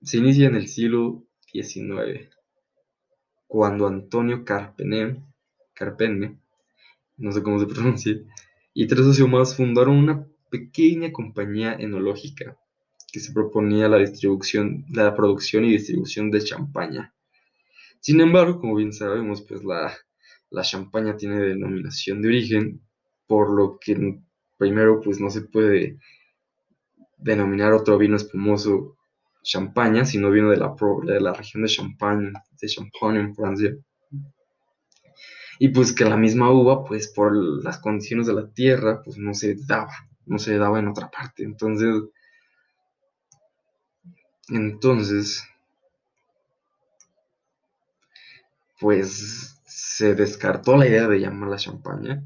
se 0.00 0.18
inicia 0.18 0.46
en 0.46 0.54
el 0.54 0.68
siglo 0.68 1.24
XIX, 1.52 2.30
cuando 3.48 3.88
Antonio 3.88 4.44
Carpene, 4.44 5.24
Carpene, 5.74 6.38
no 7.16 7.32
sé 7.32 7.42
cómo 7.42 7.58
se 7.58 7.66
pronuncia, 7.66 8.14
y 8.74 8.86
tres 8.86 9.00
socios 9.06 9.28
más 9.28 9.56
fundaron 9.56 9.96
una 9.96 10.24
pequeña 10.50 11.10
compañía 11.10 11.74
enológica 11.74 12.56
que 13.12 13.18
se 13.18 13.32
proponía 13.32 13.88
la 13.88 13.98
distribución, 13.98 14.84
la 14.90 15.16
producción 15.16 15.64
y 15.64 15.72
distribución 15.72 16.30
de 16.30 16.44
champaña. 16.44 17.12
Sin 17.98 18.20
embargo, 18.20 18.60
como 18.60 18.76
bien 18.76 18.92
sabemos, 18.92 19.42
pues 19.42 19.64
la, 19.64 19.92
la 20.48 20.62
champaña 20.62 21.16
tiene 21.16 21.40
denominación 21.40 22.22
de 22.22 22.28
origen, 22.28 22.82
por 23.26 23.50
lo 23.50 23.78
que 23.80 24.20
primero 24.56 25.00
pues 25.00 25.20
no 25.20 25.30
se 25.30 25.42
puede 25.42 25.98
denominar 27.18 27.72
otro 27.72 27.98
vino 27.98 28.16
espumoso 28.16 28.96
champaña, 29.42 30.04
sino 30.04 30.30
vino 30.30 30.50
de 30.50 30.56
la, 30.56 30.74
de 31.04 31.20
la 31.20 31.32
región 31.32 31.62
de 31.62 31.68
Champagne, 31.68 32.32
de 32.60 32.68
Champagne 32.68 33.20
en 33.20 33.34
Francia. 33.34 33.76
Y 35.58 35.68
pues 35.68 35.92
que 35.92 36.04
la 36.04 36.16
misma 36.16 36.50
uva, 36.50 36.84
pues 36.84 37.08
por 37.08 37.34
las 37.34 37.78
condiciones 37.78 38.26
de 38.26 38.34
la 38.34 38.50
tierra, 38.50 39.02
pues 39.02 39.16
no 39.16 39.32
se 39.32 39.56
daba, 39.66 39.92
no 40.26 40.38
se 40.38 40.58
daba 40.58 40.80
en 40.80 40.88
otra 40.88 41.10
parte. 41.10 41.44
Entonces, 41.44 42.02
entonces, 44.48 45.44
pues 48.78 49.60
se 49.64 50.14
descartó 50.14 50.76
la 50.76 50.86
idea 50.86 51.08
de 51.08 51.20
llamarla 51.20 51.56
champaña. 51.56 52.22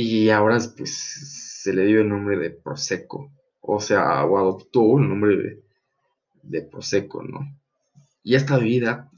Y 0.00 0.30
ahora 0.30 0.58
pues 0.76 0.94
se 0.94 1.72
le 1.72 1.84
dio 1.84 2.02
el 2.02 2.08
nombre 2.08 2.38
de 2.38 2.50
Prosecco. 2.50 3.32
O 3.60 3.80
sea, 3.80 4.24
o 4.24 4.38
adoptó 4.38 4.96
el 4.96 5.08
nombre 5.08 5.36
de, 5.36 5.64
de 6.44 6.62
Prosecco, 6.62 7.24
¿no? 7.24 7.40
Y 8.22 8.36
esta 8.36 8.58
bebida 8.58 9.10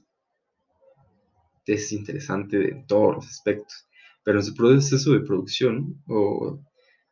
es 1.66 1.92
interesante 1.92 2.70
en 2.70 2.86
todos 2.86 3.16
los 3.16 3.26
aspectos. 3.28 3.86
Pero 4.24 4.38
en 4.38 4.44
su 4.46 4.54
proceso 4.54 5.12
de 5.12 5.20
producción 5.20 6.02
o 6.08 6.58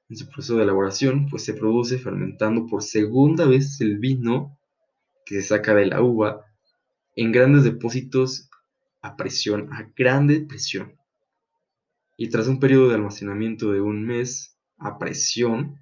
en 0.08 0.16
su 0.16 0.26
proceso 0.30 0.56
de 0.56 0.62
elaboración, 0.62 1.28
pues 1.28 1.44
se 1.44 1.52
produce 1.52 1.98
fermentando 1.98 2.66
por 2.66 2.82
segunda 2.82 3.44
vez 3.44 3.82
el 3.82 3.98
vino 3.98 4.58
que 5.26 5.42
se 5.42 5.48
saca 5.48 5.74
de 5.74 5.84
la 5.84 6.00
uva 6.00 6.42
en 7.16 7.32
grandes 7.32 7.64
depósitos 7.64 8.48
a 9.02 9.14
presión, 9.14 9.70
a 9.74 9.92
grande 9.94 10.40
presión. 10.40 10.97
Y 12.18 12.28
tras 12.28 12.48
un 12.48 12.58
periodo 12.58 12.88
de 12.88 12.96
almacenamiento 12.96 13.72
de 13.72 13.80
un 13.80 14.04
mes 14.04 14.58
a 14.76 14.98
presión 14.98 15.78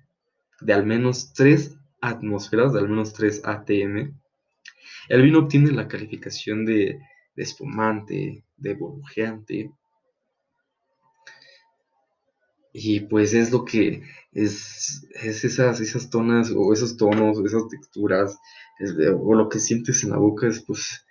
de 0.61 0.75
al 0.75 0.85
menos 0.87 1.33
3 1.33 1.77
atmósferas, 2.03 2.73
de 2.75 2.81
al 2.81 2.89
menos 2.89 3.15
3 3.15 3.41
ATM, 3.43 4.15
el 5.09 5.23
vino 5.23 5.41
obtiene 5.41 5.73
la 5.73 5.89
calificación 5.89 6.67
de, 6.67 7.01
espumante, 7.37 8.45
de 8.59 8.75
burbujeante. 8.75 9.73
Y 12.75 13.01
pues 13.01 13.33
es 13.33 13.51
lo 13.51 13.65
que 13.65 14.03
es, 14.33 15.09
es 15.15 15.43
esas, 15.43 15.81
esas 15.81 16.11
tonas 16.11 16.53
o 16.55 16.71
esos 16.75 16.99
tonos, 16.99 17.39
esas 17.41 17.67
texturas, 17.69 18.39
o 19.19 19.35
lo 19.35 19.49
que 19.49 19.59
sientes 19.59 20.05
en 20.05 20.11
la 20.11 20.19
boca 20.19 20.47
es 20.47 20.63
pues 20.63 21.07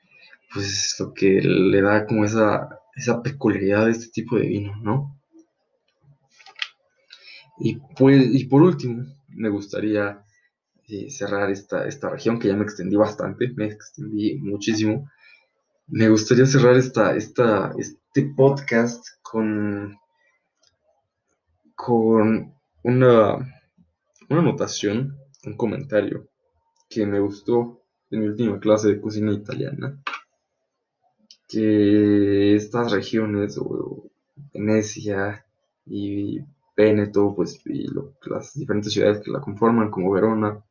pues 0.53 0.95
lo 0.99 1.13
que 1.13 1.41
le 1.41 1.81
da 1.81 2.05
como 2.05 2.23
esa, 2.23 2.69
esa 2.95 3.21
peculiaridad 3.21 3.85
de 3.85 3.91
este 3.91 4.07
tipo 4.09 4.37
de 4.37 4.47
vino, 4.47 4.73
¿no? 4.81 5.14
Y, 7.57 7.75
pues, 7.97 8.33
y 8.33 8.45
por 8.45 8.61
último, 8.61 9.05
me 9.29 9.49
gustaría 9.49 10.23
eh, 10.87 11.09
cerrar 11.09 11.49
esta, 11.49 11.87
esta 11.87 12.09
región, 12.09 12.39
que 12.39 12.47
ya 12.49 12.55
me 12.55 12.63
extendí 12.63 12.95
bastante, 12.95 13.49
me 13.55 13.65
extendí 13.65 14.37
muchísimo. 14.39 15.09
Me 15.87 16.09
gustaría 16.09 16.45
cerrar 16.45 16.75
esta, 16.75 17.15
esta, 17.15 17.73
este 17.77 18.23
podcast 18.35 19.05
con, 19.21 19.97
con 21.75 22.53
una, 22.83 23.35
una 24.29 24.39
anotación, 24.39 25.17
un 25.45 25.57
comentario 25.57 26.27
que 26.89 27.05
me 27.05 27.19
gustó 27.19 27.81
en 28.11 28.21
mi 28.21 28.27
última 28.27 28.59
clase 28.59 28.89
de 28.89 29.01
cocina 29.01 29.31
italiana 29.31 29.99
que 31.47 32.55
estas 32.55 32.91
regiones, 32.91 33.57
o 33.57 34.09
Venecia 34.53 35.45
y 35.85 36.39
Veneto, 36.75 37.33
pues, 37.35 37.61
y 37.65 37.87
las 38.29 38.53
diferentes 38.53 38.93
ciudades 38.93 39.21
que 39.23 39.31
la 39.31 39.39
conforman, 39.39 39.91
como 39.91 40.11
Verona, 40.11 40.63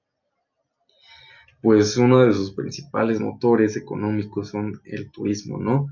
pues 1.63 1.97
uno 1.97 2.21
de 2.21 2.33
sus 2.35 2.53
principales 2.53 3.21
motores 3.21 3.77
económicos 3.77 4.49
son 4.49 4.81
el 4.85 5.11
turismo, 5.11 5.59
¿no? 5.59 5.89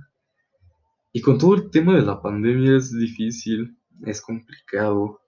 Y 1.13 1.21
con 1.23 1.39
todo 1.39 1.55
el 1.55 1.71
tema 1.71 1.95
de 1.95 2.03
la 2.03 2.21
pandemia 2.21 2.77
es 2.77 2.93
difícil, 2.93 3.79
es 4.05 4.21
complicado 4.21 5.21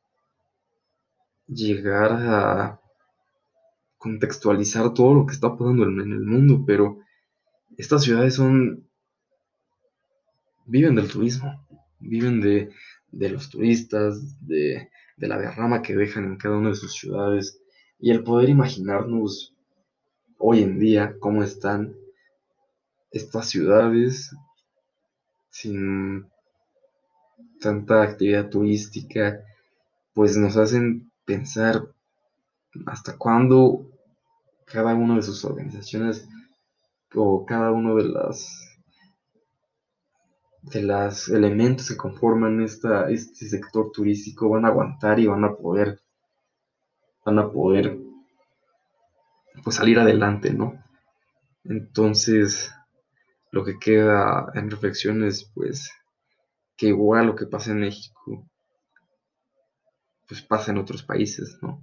llegar 1.47 2.13
a 2.13 2.81
contextualizar 3.99 4.93
todo 4.93 5.15
lo 5.15 5.27
que 5.27 5.33
está 5.33 5.57
pasando 5.57 5.85
en 5.85 6.01
el 6.01 6.27
mundo, 6.27 6.63
pero 6.67 6.99
estas 7.79 8.03
ciudades 8.03 8.35
son 8.35 8.87
viven 10.67 10.95
del 10.95 11.11
turismo, 11.11 11.67
viven 12.01 12.41
de, 12.41 12.71
los 13.19 13.51
turistas, 13.51 14.39
de, 14.47 14.91
la 15.17 15.39
derrama 15.39 15.83
que 15.83 15.95
dejan 15.95 16.25
en 16.25 16.37
cada 16.37 16.57
una 16.59 16.71
de 16.71 16.75
sus 16.75 16.93
ciudades 16.93 17.61
y 17.99 18.11
el 18.11 18.25
poder 18.25 18.49
imaginarnos 18.49 19.55
hoy 20.39 20.63
en 20.63 20.79
día 20.79 21.17
cómo 21.21 21.43
están 21.43 21.95
estas 23.11 23.49
ciudades 23.49 24.35
sin 25.51 26.27
tanta 27.61 28.03
actividad 28.03 28.51
turística, 28.51 29.41
pues 30.13 30.37
nos 30.37 30.57
hacen 30.57 31.11
pensar 31.25 31.87
hasta 32.87 33.17
cuándo 33.17 33.89
cada 34.67 34.95
una 34.95 35.17
de 35.17 35.23
sus 35.23 35.45
organizaciones 35.45 36.29
o 37.15 37.47
cada 37.47 37.71
uno 37.71 37.95
de 37.95 38.05
las 38.05 38.64
de 40.65 40.83
los 40.83 41.29
elementos 41.29 41.89
que 41.89 41.97
conforman 41.97 42.63
esta, 42.63 43.11
este 43.11 43.47
sector 43.47 43.91
turístico 43.93 44.49
van 44.49 44.65
a 44.65 44.69
aguantar 44.69 45.21
y 45.21 45.27
van 45.27 45.45
a 45.45 45.55
poder 45.55 46.01
van 47.25 47.39
a 47.39 47.51
poder 47.51 47.99
pues 49.63 49.77
salir 49.77 49.99
adelante, 49.99 50.53
¿no? 50.53 50.83
Entonces, 51.65 52.73
lo 53.51 53.65
que 53.65 53.79
queda 53.79 54.51
en 54.55 54.71
reflexión 54.71 55.25
es 55.25 55.51
pues 55.55 55.91
que 56.77 56.89
igual 56.89 57.27
lo 57.27 57.37
que 57.37 57.47
pasa 57.47 57.71
en 57.71 57.81
México 57.81 58.47
pues 60.27 60.43
pasa 60.43 60.73
en 60.73 60.79
otros 60.79 61.03
países, 61.03 61.59
¿no? 61.61 61.83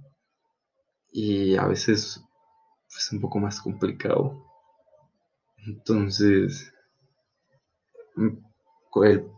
Y 1.12 1.56
a 1.56 1.66
veces 1.66 2.16
es 2.16 2.24
pues, 2.90 3.12
un 3.12 3.20
poco 3.20 3.38
más 3.38 3.60
complicado. 3.60 4.44
Entonces, 5.66 6.72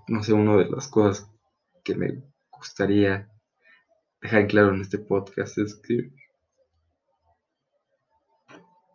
no 0.08 0.22
sé, 0.22 0.32
una 0.32 0.56
de 0.56 0.68
las 0.68 0.88
cosas 0.88 1.30
que 1.82 1.94
me 1.94 2.22
gustaría 2.50 3.30
dejar 4.20 4.46
claro 4.46 4.74
en 4.74 4.80
este 4.80 4.98
podcast 4.98 5.58
es 5.58 5.74
que 5.76 6.10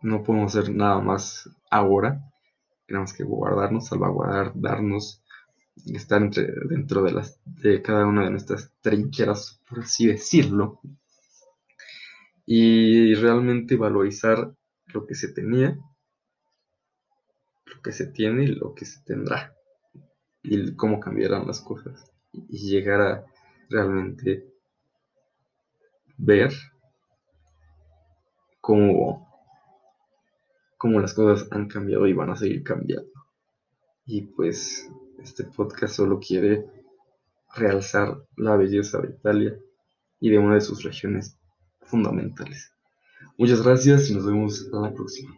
no 0.02 0.24
podemos 0.24 0.56
hacer 0.56 0.74
nada 0.74 1.00
más 1.00 1.50
ahora. 1.70 2.22
Tenemos 2.88 3.14
que 3.14 3.24
guardarnos, 3.24 3.88
salvaguardarnos 3.88 5.24
estar 5.86 6.22
entre, 6.22 6.52
dentro 6.68 7.04
de, 7.04 7.12
las, 7.12 7.40
de 7.46 7.82
cada 7.82 8.06
una 8.06 8.26
de 8.26 8.32
nuestras 8.32 8.72
trincheras, 8.82 9.62
por 9.68 9.80
así 9.80 10.08
decirlo, 10.08 10.82
y 12.46 13.14
realmente 13.16 13.76
valorizar 13.76 14.54
lo 14.88 15.06
que 15.06 15.16
se 15.16 15.32
tenía, 15.32 15.78
lo 17.66 17.82
que 17.82 17.92
se 17.92 18.08
tiene 18.08 18.44
y 18.44 18.48
lo 18.48 18.74
que 18.74 18.86
se 18.86 19.02
tendrá, 19.04 19.54
y 20.44 20.76
cómo 20.76 21.00
cambiarán 21.00 21.48
las 21.48 21.62
cosas, 21.62 22.12
y 22.32 22.70
llegar 22.70 23.02
a 23.02 23.26
realmente 23.70 24.46
ver 26.18 26.52
cómo, 28.62 29.28
cómo 30.78 31.00
las 31.00 31.14
cosas 31.14 31.48
han 31.52 31.68
cambiado 31.68 32.08
y 32.08 32.14
van 32.14 32.30
a 32.30 32.36
seguir 32.36 32.64
cambiando. 32.64 33.12
Y 34.06 34.22
pues 34.22 34.90
este 35.22 35.44
podcast 35.44 35.96
solo 35.96 36.20
quiere 36.20 36.66
realzar 37.56 38.18
la 38.38 38.56
belleza 38.56 39.00
de 39.00 39.10
Italia 39.10 39.60
y 40.20 40.30
de 40.30 40.38
una 40.38 40.56
de 40.56 40.62
sus 40.62 40.84
regiones 40.84 41.38
fundamentales. 41.82 42.74
Muchas 43.38 43.64
gracias 43.64 44.10
y 44.10 44.16
nos 44.16 44.26
vemos 44.26 44.70
en 44.72 44.82
la 44.82 44.94
próxima. 44.94 45.36